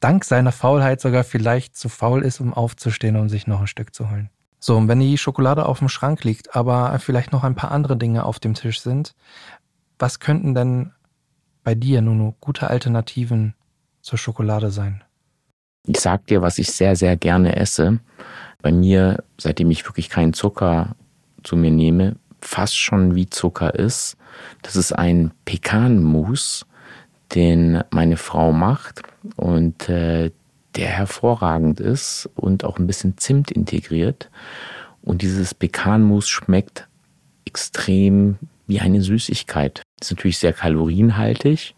dank 0.00 0.24
seiner 0.24 0.52
Faulheit 0.52 1.02
sogar 1.02 1.22
vielleicht 1.22 1.76
zu 1.76 1.90
faul 1.90 2.22
ist, 2.22 2.40
um 2.40 2.54
aufzustehen 2.54 3.16
und 3.16 3.28
sich 3.28 3.46
noch 3.46 3.60
ein 3.60 3.66
Stück 3.66 3.94
zu 3.94 4.08
holen. 4.08 4.30
So, 4.58 4.74
und 4.74 4.88
wenn 4.88 5.00
die 5.00 5.18
Schokolade 5.18 5.66
auf 5.66 5.80
dem 5.80 5.90
Schrank 5.90 6.24
liegt, 6.24 6.56
aber 6.56 6.98
vielleicht 6.98 7.30
noch 7.30 7.44
ein 7.44 7.56
paar 7.56 7.72
andere 7.72 7.98
Dinge 7.98 8.24
auf 8.24 8.38
dem 8.38 8.54
Tisch 8.54 8.80
sind, 8.80 9.14
was 9.98 10.18
könnten 10.18 10.54
denn 10.54 10.92
bei 11.66 11.74
dir, 11.74 12.00
Nuno, 12.00 12.36
gute 12.40 12.70
Alternativen 12.70 13.54
zur 14.00 14.18
Schokolade 14.18 14.70
sein? 14.70 15.02
Ich 15.84 15.98
sag 15.98 16.24
dir, 16.28 16.40
was 16.40 16.58
ich 16.58 16.70
sehr, 16.70 16.94
sehr 16.94 17.16
gerne 17.16 17.56
esse. 17.56 17.98
Bei 18.62 18.70
mir, 18.70 19.24
seitdem 19.36 19.72
ich 19.72 19.84
wirklich 19.84 20.08
keinen 20.08 20.32
Zucker 20.32 20.94
zu 21.42 21.56
mir 21.56 21.72
nehme, 21.72 22.14
fast 22.40 22.78
schon 22.78 23.16
wie 23.16 23.28
Zucker 23.28 23.74
ist. 23.74 24.16
Das 24.62 24.76
ist 24.76 24.92
ein 24.92 25.32
Pekanmus, 25.44 26.66
den 27.34 27.82
meine 27.90 28.16
Frau 28.16 28.52
macht 28.52 29.02
und 29.34 29.88
äh, 29.88 30.30
der 30.76 30.86
hervorragend 30.86 31.80
ist 31.80 32.30
und 32.36 32.62
auch 32.62 32.78
ein 32.78 32.86
bisschen 32.86 33.18
Zimt 33.18 33.50
integriert. 33.50 34.30
Und 35.02 35.20
dieses 35.20 35.52
Pekanmus 35.52 36.28
schmeckt 36.28 36.86
extrem 37.44 38.38
wie 38.66 38.80
eine 38.80 39.02
Süßigkeit. 39.02 39.82
Ist 40.00 40.10
natürlich 40.10 40.38
sehr 40.38 40.52
kalorienhaltig, 40.52 41.74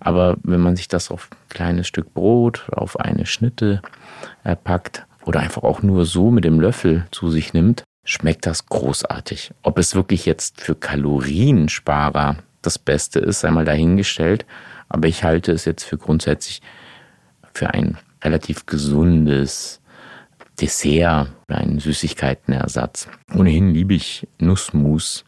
aber 0.00 0.36
wenn 0.42 0.60
man 0.60 0.76
sich 0.76 0.88
das 0.88 1.10
auf 1.10 1.28
ein 1.30 1.48
kleines 1.48 1.86
Stück 1.86 2.14
Brot, 2.14 2.66
auf 2.72 2.98
eine 2.98 3.26
Schnitte 3.26 3.82
äh, 4.44 4.56
packt 4.56 5.06
oder 5.24 5.40
einfach 5.40 5.62
auch 5.62 5.82
nur 5.82 6.04
so 6.04 6.30
mit 6.30 6.44
dem 6.44 6.60
Löffel 6.60 7.06
zu 7.10 7.30
sich 7.30 7.52
nimmt, 7.52 7.84
schmeckt 8.04 8.46
das 8.46 8.66
großartig. 8.66 9.52
Ob 9.62 9.78
es 9.78 9.94
wirklich 9.94 10.26
jetzt 10.26 10.60
für 10.60 10.74
Kaloriensparer 10.74 12.36
das 12.62 12.78
Beste 12.78 13.20
ist, 13.20 13.44
einmal 13.44 13.64
dahingestellt, 13.64 14.46
aber 14.88 15.08
ich 15.08 15.22
halte 15.24 15.52
es 15.52 15.64
jetzt 15.64 15.84
für 15.84 15.98
grundsätzlich 15.98 16.60
für 17.52 17.70
ein 17.70 17.98
relativ 18.22 18.66
gesundes 18.66 19.80
Dessert 20.60 21.28
oder 21.48 21.58
einen 21.58 21.78
Süßigkeitenersatz. 21.78 23.08
Ohnehin 23.34 23.72
liebe 23.72 23.94
ich 23.94 24.28
Nussmus 24.38 25.24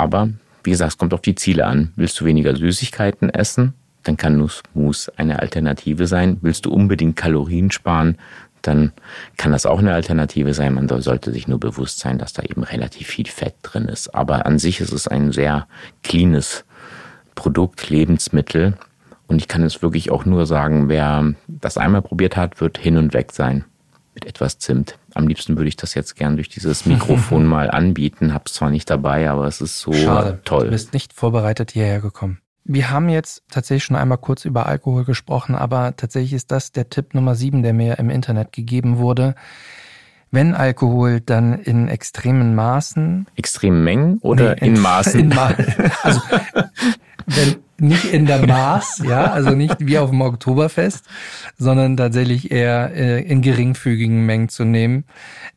aber 0.00 0.30
wie 0.64 0.70
gesagt, 0.70 0.92
es 0.92 0.98
kommt 0.98 1.14
auf 1.14 1.20
die 1.20 1.34
Ziele 1.34 1.66
an. 1.66 1.92
Willst 1.96 2.20
du 2.20 2.24
weniger 2.24 2.56
Süßigkeiten 2.56 3.30
essen, 3.30 3.74
dann 4.02 4.16
kann 4.16 4.36
Nussmus 4.36 5.10
eine 5.16 5.38
Alternative 5.40 6.06
sein. 6.06 6.38
Willst 6.40 6.66
du 6.66 6.72
unbedingt 6.72 7.16
Kalorien 7.16 7.70
sparen, 7.70 8.16
dann 8.62 8.92
kann 9.36 9.52
das 9.52 9.66
auch 9.66 9.78
eine 9.78 9.94
Alternative 9.94 10.52
sein. 10.52 10.74
Man 10.74 10.88
sollte 10.88 11.32
sich 11.32 11.48
nur 11.48 11.60
bewusst 11.60 11.98
sein, 11.98 12.18
dass 12.18 12.32
da 12.32 12.42
eben 12.42 12.62
relativ 12.62 13.08
viel 13.08 13.26
Fett 13.26 13.54
drin 13.62 13.86
ist. 13.86 14.14
Aber 14.14 14.46
an 14.46 14.58
sich 14.58 14.80
ist 14.80 14.92
es 14.92 15.08
ein 15.08 15.32
sehr 15.32 15.66
cleanes 16.02 16.64
Produkt, 17.34 17.88
Lebensmittel. 17.88 18.74
Und 19.28 19.38
ich 19.38 19.48
kann 19.48 19.62
es 19.62 19.80
wirklich 19.80 20.10
auch 20.10 20.24
nur 20.24 20.44
sagen, 20.44 20.88
wer 20.88 21.34
das 21.46 21.78
einmal 21.78 22.02
probiert 22.02 22.36
hat, 22.36 22.60
wird 22.60 22.76
hin 22.76 22.96
und 22.96 23.14
weg 23.14 23.32
sein 23.32 23.64
mit 24.20 24.28
etwas 24.28 24.58
Zimt. 24.58 24.98
Am 25.14 25.26
liebsten 25.26 25.56
würde 25.56 25.68
ich 25.68 25.76
das 25.76 25.94
jetzt 25.94 26.14
gern 26.14 26.36
durch 26.36 26.48
dieses 26.48 26.84
Mikrofon 26.84 27.46
mal 27.46 27.70
anbieten. 27.70 28.34
Hab's 28.34 28.54
zwar 28.54 28.70
nicht 28.70 28.90
dabei, 28.90 29.30
aber 29.30 29.46
es 29.46 29.60
ist 29.60 29.80
so 29.80 29.92
Schade, 29.92 30.40
toll. 30.44 30.66
Du 30.66 30.70
bist 30.70 30.92
nicht 30.92 31.12
vorbereitet 31.12 31.70
hierher 31.70 32.00
gekommen. 32.00 32.38
Wir 32.64 32.90
haben 32.90 33.08
jetzt 33.08 33.42
tatsächlich 33.50 33.84
schon 33.84 33.96
einmal 33.96 34.18
kurz 34.18 34.44
über 34.44 34.66
Alkohol 34.66 35.04
gesprochen, 35.04 35.54
aber 35.54 35.96
tatsächlich 35.96 36.34
ist 36.34 36.52
das 36.52 36.70
der 36.72 36.90
Tipp 36.90 37.14
Nummer 37.14 37.34
sieben, 37.34 37.62
der 37.62 37.72
mir 37.72 37.98
im 37.98 38.10
Internet 38.10 38.52
gegeben 38.52 38.98
wurde. 38.98 39.34
Wenn 40.30 40.54
Alkohol, 40.54 41.20
dann 41.20 41.54
in 41.54 41.88
extremen 41.88 42.54
Maßen. 42.54 43.26
Extremen 43.34 43.82
Mengen 43.82 44.18
oder 44.18 44.54
nee, 44.56 44.68
in, 44.68 44.76
in, 44.76 44.82
Maßen? 44.82 45.20
In 45.20 45.28
Ma 45.30 45.46
also 46.02 46.20
wenn, 47.26 47.56
nicht 47.80 48.04
in 48.04 48.26
der 48.26 48.46
Maß, 48.46 49.02
ja, 49.04 49.32
also 49.32 49.50
nicht 49.50 49.76
wie 49.80 49.98
auf 49.98 50.10
dem 50.10 50.20
Oktoberfest, 50.20 51.06
sondern 51.56 51.96
tatsächlich 51.96 52.50
eher 52.50 52.94
äh, 52.94 53.22
in 53.22 53.42
geringfügigen 53.42 54.24
Mengen 54.26 54.48
zu 54.48 54.64
nehmen. 54.64 55.04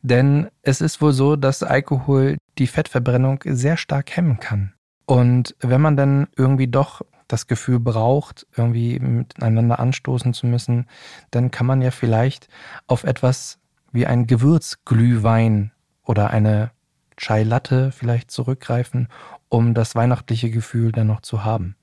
Denn 0.02 0.48
es 0.62 0.80
ist 0.80 1.00
wohl 1.00 1.12
so, 1.12 1.36
dass 1.36 1.62
Alkohol 1.62 2.36
die 2.58 2.66
Fettverbrennung 2.66 3.40
sehr 3.44 3.76
stark 3.76 4.16
hemmen 4.16 4.40
kann. 4.40 4.72
Und 5.06 5.54
wenn 5.60 5.80
man 5.80 5.96
dann 5.96 6.28
irgendwie 6.36 6.68
doch 6.68 7.02
das 7.28 7.46
Gefühl 7.46 7.80
braucht, 7.80 8.46
irgendwie 8.56 8.98
miteinander 8.98 9.78
anstoßen 9.78 10.34
zu 10.34 10.46
müssen, 10.46 10.86
dann 11.30 11.50
kann 11.50 11.66
man 11.66 11.82
ja 11.82 11.90
vielleicht 11.90 12.48
auf 12.86 13.04
etwas 13.04 13.58
wie 13.92 14.06
ein 14.06 14.26
Gewürzglühwein 14.26 15.72
oder 16.04 16.30
eine 16.30 16.70
Chai 17.16 17.44
Latte 17.44 17.92
vielleicht 17.92 18.30
zurückgreifen, 18.30 19.08
um 19.48 19.74
das 19.74 19.94
weihnachtliche 19.94 20.50
Gefühl 20.50 20.92
dann 20.92 21.06
noch 21.06 21.20
zu 21.20 21.44
haben. 21.44 21.76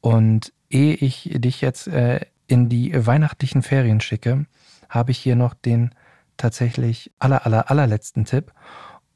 Und 0.00 0.52
ehe 0.70 0.94
ich 0.94 1.30
dich 1.34 1.60
jetzt 1.60 1.88
äh, 1.88 2.20
in 2.46 2.68
die 2.68 3.06
weihnachtlichen 3.06 3.62
Ferien 3.62 4.00
schicke, 4.00 4.46
habe 4.88 5.10
ich 5.10 5.18
hier 5.18 5.36
noch 5.36 5.54
den 5.54 5.94
tatsächlich 6.36 7.10
aller, 7.18 7.44
aller, 7.44 7.70
allerletzten 7.70 8.24
Tipp. 8.24 8.52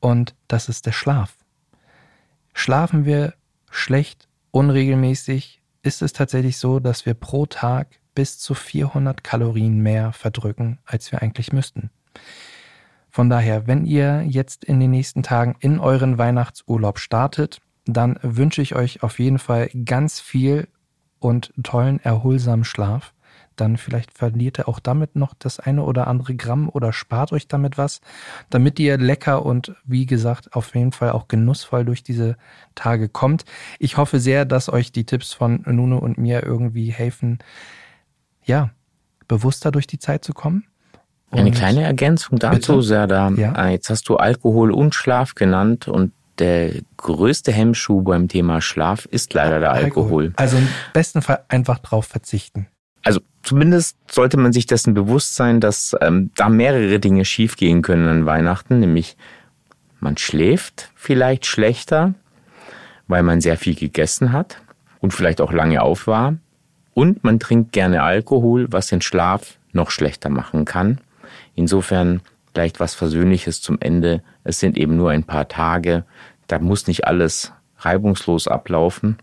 Und 0.01 0.35
das 0.49 0.69
ist 0.69 0.87
der 0.87 0.93
Schlaf. 0.93 1.37
Schlafen 2.53 3.05
wir 3.05 3.35
schlecht, 3.71 4.29
unregelmäßig, 4.51 5.63
ist 5.83 6.03
es 6.03 6.13
tatsächlich 6.13 6.59
so, 6.59 6.79
dass 6.79 7.07
wir 7.07 7.15
pro 7.15 7.47
Tag 7.47 7.89
bis 8.15 8.39
zu 8.39 8.55
400 8.55 9.25
Kalorien 9.25 9.79
mehr 9.81 10.13
verdrücken, 10.13 10.79
als 10.85 11.11
wir 11.11 11.23
eigentlich 11.23 11.53
müssten. 11.53 11.91
Von 13.09 13.29
daher, 13.31 13.67
wenn 13.67 13.85
ihr 13.85 14.23
jetzt 14.23 14.65
in 14.65 14.81
den 14.81 14.91
nächsten 14.91 15.23
Tagen 15.23 15.57
in 15.61 15.79
euren 15.79 16.19
Weihnachtsurlaub 16.19 16.99
startet, 16.99 17.61
dann 17.85 18.19
wünsche 18.23 18.63
ich 18.63 18.75
euch 18.75 19.03
auf 19.03 19.19
jeden 19.19 19.39
Fall 19.39 19.69
ganz 19.85 20.21
viel 20.21 20.69
und 21.19 21.53
tollen, 21.63 22.01
erholsamen 22.01 22.65
Schlaf. 22.65 23.13
Dann 23.57 23.77
vielleicht 23.77 24.17
verliert 24.17 24.59
ihr 24.59 24.69
auch 24.69 24.81
damit 24.81 25.15
noch 25.15 25.35
das 25.35 25.61
eine 25.61 25.83
oder 25.83 26.07
andere 26.07 26.35
Gramm 26.35 26.69
oder 26.71 26.93
spart 26.93 27.33
euch 27.33 27.49
damit 27.49 27.77
was, 27.77 28.01
damit 28.49 28.81
ihr 28.81 28.97
lecker 28.97 29.45
und 29.45 29.75
wie 29.85 30.07
gesagt 30.07 30.55
auf 30.55 30.75
jeden 30.75 30.93
Fall 30.93 31.11
auch 31.11 31.29
genussvoll 31.29 31.85
durch 31.85 32.03
diese 32.03 32.37
Tage 32.75 33.09
kommt. 33.09 33.45
Ich 33.79 33.99
hoffe 33.99 34.21
sehr, 34.21 34.47
dass 34.47 34.71
euch 34.71 34.91
die 34.91 35.05
Tipps 35.05 35.35
von 35.35 35.63
Nuno 35.67 35.99
und 35.99 36.17
mir 36.19 36.45
irgendwie 36.45 36.91
helfen, 36.91 37.39
ja, 38.45 38.71
bewusster 39.29 39.71
durch 39.71 39.87
die 39.87 39.99
Zeit 39.99 40.25
zu 40.25 40.33
kommen. 40.33 40.65
Und 41.31 41.39
Eine 41.39 41.51
kleine 41.51 41.83
Ergänzung 41.83 42.39
dazu? 42.39 42.83
Serda. 42.83 43.31
Ja? 43.31 43.69
Jetzt 43.69 43.91
hast 43.91 44.09
du 44.09 44.17
Alkohol 44.17 44.71
und 44.71 44.95
Schlaf 44.95 45.35
genannt 45.35 45.89
und 45.89 46.13
der 46.43 46.73
größte 46.97 47.53
Hemmschuh 47.53 48.03
beim 48.03 48.27
Thema 48.27 48.61
Schlaf 48.61 49.07
ist 49.07 49.33
leider 49.33 49.61
der 49.61 49.71
Alkohol. 49.71 50.25
Alkohol. 50.25 50.33
Also 50.35 50.57
im 50.57 50.67
besten 50.93 51.23
Fall 51.23 51.45
einfach 51.49 51.79
drauf 51.79 52.07
verzichten. 52.07 52.67
Also 53.05 53.21
zumindest 53.45 53.97
sollte 54.11 54.37
man 54.37 54.53
sich 54.53 54.67
dessen 54.67 54.93
bewusst 54.93 55.37
sein, 55.37 55.61
dass 55.61 55.97
ähm, 56.01 56.33
da 56.35 56.49
mehrere 56.49 56.99
Dinge 56.99 57.25
schiefgehen 57.25 57.83
können 57.83 58.09
an 58.09 58.27
Weihnachten, 58.27 58.81
nämlich 58.81 59.17
man 60.01 60.17
schläft 60.17 60.91
vielleicht 60.97 61.47
schlechter, 61.47 62.15
weil 63.07 63.23
man 63.23 63.41
sehr 63.41 63.57
viel 63.57 63.77
gegessen 63.77 64.33
hat 64.33 64.61
und 64.99 65.13
vielleicht 65.13 65.41
auch 65.41 65.53
lange 65.53 65.81
auf 65.81 66.09
war. 66.09 66.39
Und 66.93 67.23
man 67.23 67.39
trinkt 67.39 67.73
gerne 67.73 68.03
Alkohol, 68.03 68.67
was 68.71 68.89
den 68.89 69.01
Schlaf 69.01 69.59
noch 69.73 69.91
schlechter 69.91 70.29
machen 70.29 70.65
kann. 70.65 70.99
Insofern 71.55 72.21
vielleicht 72.53 72.81
was 72.81 72.95
Versöhnliches 72.95 73.63
zum 73.63 73.79
Ende. 73.81 74.23
Es 74.45 74.61
sind 74.61 74.77
eben 74.77 74.97
nur 74.97 75.11
ein 75.11 75.25
paar 75.25 75.49
Tage. 75.49 76.05
Da 76.53 76.59
muss 76.59 76.87
nicht 76.87 77.07
alles 77.07 77.55
reibungslos 77.79 78.47
ablaufen. 78.47 79.17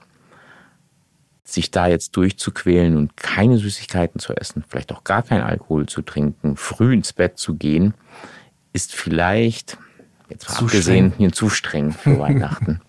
Sich 1.43 1.69
da 1.69 1.85
jetzt 1.85 2.17
durchzuquälen 2.17 2.97
und 2.97 3.17
keine 3.17 3.59
Süßigkeiten 3.59 4.19
zu 4.19 4.33
essen, 4.33 4.65
vielleicht 4.67 4.91
auch 4.91 5.03
gar 5.03 5.21
kein 5.21 5.41
Alkohol 5.41 5.85
zu 5.85 6.01
trinken, 6.01 6.57
früh 6.57 6.91
ins 6.91 7.13
Bett 7.13 7.37
zu 7.37 7.53
gehen, 7.53 7.93
ist 8.73 8.95
vielleicht, 8.95 9.77
jetzt 10.27 10.49
zu 10.49 10.65
abgesehen, 10.65 11.13
streng. 11.13 11.33
zu 11.33 11.49
streng 11.51 11.91
für 11.91 12.17
Weihnachten. 12.19 12.81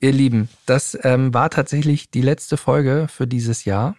Ihr 0.00 0.12
Lieben, 0.12 0.48
das 0.64 0.98
ähm, 1.02 1.34
war 1.34 1.50
tatsächlich 1.50 2.08
die 2.10 2.22
letzte 2.22 2.56
Folge 2.56 3.08
für 3.10 3.26
dieses 3.26 3.66
Jahr. 3.66 3.94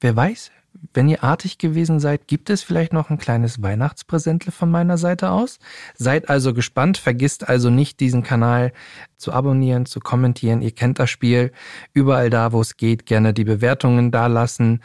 Wer 0.00 0.16
weiß, 0.16 0.52
wenn 0.94 1.08
ihr 1.08 1.24
artig 1.24 1.58
gewesen 1.58 2.00
seid, 2.00 2.28
gibt 2.28 2.50
es 2.50 2.62
vielleicht 2.62 2.92
noch 2.92 3.10
ein 3.10 3.18
kleines 3.18 3.62
Weihnachtspräsentle 3.62 4.52
von 4.52 4.70
meiner 4.70 4.98
Seite 4.98 5.30
aus. 5.30 5.58
Seid 5.94 6.28
also 6.28 6.52
gespannt, 6.52 6.98
vergisst 6.98 7.48
also 7.48 7.70
nicht, 7.70 8.00
diesen 8.00 8.22
Kanal 8.22 8.72
zu 9.16 9.32
abonnieren, 9.32 9.86
zu 9.86 10.00
kommentieren. 10.00 10.62
Ihr 10.62 10.72
kennt 10.72 10.98
das 10.98 11.10
Spiel. 11.10 11.52
Überall 11.94 12.30
da, 12.30 12.52
wo 12.52 12.60
es 12.60 12.76
geht, 12.76 13.06
gerne 13.06 13.32
die 13.32 13.44
Bewertungen 13.44 14.10
dalassen. 14.10 14.82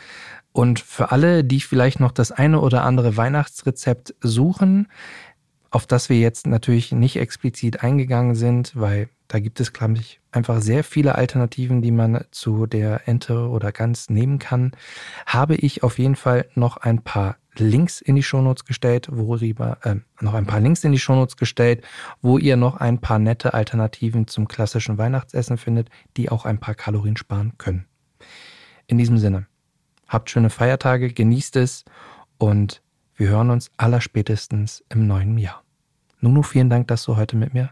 Und 0.53 0.79
für 0.79 1.11
alle, 1.11 1.43
die 1.43 1.59
vielleicht 1.59 1.99
noch 1.99 2.11
das 2.11 2.31
eine 2.31 2.61
oder 2.61 2.83
andere 2.83 3.17
Weihnachtsrezept 3.17 4.15
suchen, 4.21 4.87
auf 5.69 5.85
das 5.85 6.09
wir 6.09 6.19
jetzt 6.19 6.47
natürlich 6.47 6.91
nicht 6.91 7.17
explizit 7.17 7.83
eingegangen 7.83 8.35
sind, 8.35 8.71
weil 8.75 9.09
da 9.27 9.39
gibt 9.39 9.59
es, 9.59 9.73
glaube 9.73 9.95
ich, 9.95 10.21
einfach 10.31 10.61
sehr 10.61 10.83
viele 10.83 11.15
Alternativen, 11.15 11.81
die 11.81 11.91
man 11.91 12.23
zu 12.31 12.65
der 12.65 13.07
Ente 13.07 13.49
oder 13.49 13.71
Gans 13.71 14.09
nehmen 14.09 14.39
kann. 14.39 14.71
Habe 15.25 15.55
ich 15.55 15.83
auf 15.83 15.99
jeden 15.99 16.15
Fall 16.15 16.45
noch 16.55 16.77
ein 16.77 17.03
paar 17.03 17.37
Links 17.57 18.01
in 18.01 18.15
die 18.15 18.23
Shownotes 18.23 18.65
gestellt, 18.65 19.07
worüber, 19.11 19.79
äh, 19.83 19.95
noch 20.21 20.33
ein 20.33 20.45
paar 20.45 20.59
Links 20.59 20.83
in 20.83 20.91
die 20.91 20.99
Shownotes 20.99 21.37
gestellt, 21.37 21.83
wo 22.21 22.37
ihr 22.37 22.55
noch 22.55 22.77
ein 22.77 22.99
paar 22.99 23.19
nette 23.19 23.53
Alternativen 23.53 24.27
zum 24.27 24.47
klassischen 24.47 24.97
Weihnachtsessen 24.97 25.57
findet, 25.57 25.89
die 26.15 26.29
auch 26.29 26.45
ein 26.45 26.59
paar 26.59 26.75
Kalorien 26.75 27.17
sparen 27.17 27.53
können. 27.57 27.85
In 28.85 28.97
diesem 28.97 29.17
Sinne, 29.17 29.47
habt 30.07 30.29
schöne 30.29 30.49
Feiertage, 30.49 31.11
genießt 31.11 31.55
es 31.57 31.83
und 32.37 32.81
wir 33.15 33.29
hören 33.29 33.49
uns 33.49 33.71
allerspätestens 33.77 34.85
im 34.89 35.07
neuen 35.07 35.37
Jahr. 35.37 35.63
Nunu, 36.21 36.43
vielen 36.43 36.69
Dank, 36.69 36.87
dass 36.87 37.03
du 37.03 37.17
heute 37.17 37.35
mit 37.35 37.53
mir 37.53 37.71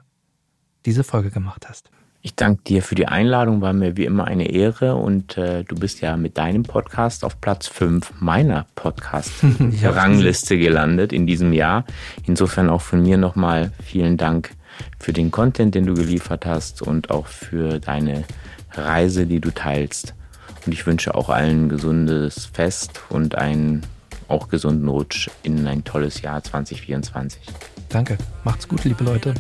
diese 0.86 1.04
Folge 1.04 1.32
gemacht 1.32 1.68
hast. 1.68 1.90
Ich 2.26 2.34
danke 2.34 2.64
dir 2.64 2.82
für 2.82 2.96
die 2.96 3.08
Einladung, 3.08 3.62
war 3.62 3.74
mir 3.74 3.98
wie 3.98 4.06
immer 4.06 4.26
eine 4.26 4.50
Ehre 4.50 4.96
und 4.96 5.38
äh, 5.38 5.64
du 5.64 5.76
bist 5.76 6.02
ja 6.02 6.18
mit 6.18 6.40
deinem 6.40 6.64
Podcast 6.64 7.24
auf 7.24 7.40
Platz 7.40 7.68
5 7.68 8.14
meiner 8.20 8.66
Podcast-Rangliste 8.74 10.58
gelandet 10.58 11.14
in 11.14 11.28
diesem 11.28 11.54
Jahr. 11.54 11.86
Insofern 12.26 12.72
auch 12.72 12.82
von 12.82 13.04
mir 13.04 13.18
nochmal 13.18 13.72
vielen 13.84 14.18
Dank 14.18 14.50
für 15.00 15.14
den 15.14 15.30
Content, 15.30 15.76
den 15.76 15.86
du 15.86 15.94
geliefert 15.94 16.48
hast 16.48 16.82
und 16.82 17.12
auch 17.12 17.28
für 17.28 17.80
deine 17.80 18.24
Reise, 18.72 19.28
die 19.28 19.40
du 19.40 19.52
teilst. 19.52 20.16
Und 20.66 20.74
ich 20.74 20.88
wünsche 20.88 21.14
auch 21.14 21.30
allen 21.30 21.66
ein 21.66 21.70
gesundes 21.70 22.48
Fest 22.48 23.02
und 23.10 23.36
einen 23.36 23.84
auch 24.28 24.50
gesunden 24.50 24.88
Rutsch 24.88 25.30
in 25.44 25.68
ein 25.68 25.84
tolles 25.84 26.24
Jahr 26.24 26.42
2024. 26.44 27.40
Danke. 27.96 28.18
Macht's 28.44 28.68
gut, 28.68 28.84
liebe 28.84 29.06
Leute. 29.06 29.34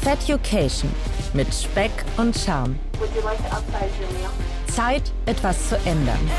Feducation 0.00 0.88
mit 1.32 1.52
Speck 1.52 1.90
und 2.18 2.38
Charme. 2.38 2.78
Zeit, 4.68 5.10
etwas 5.26 5.70
zu 5.70 5.76
ändern. 5.84 6.30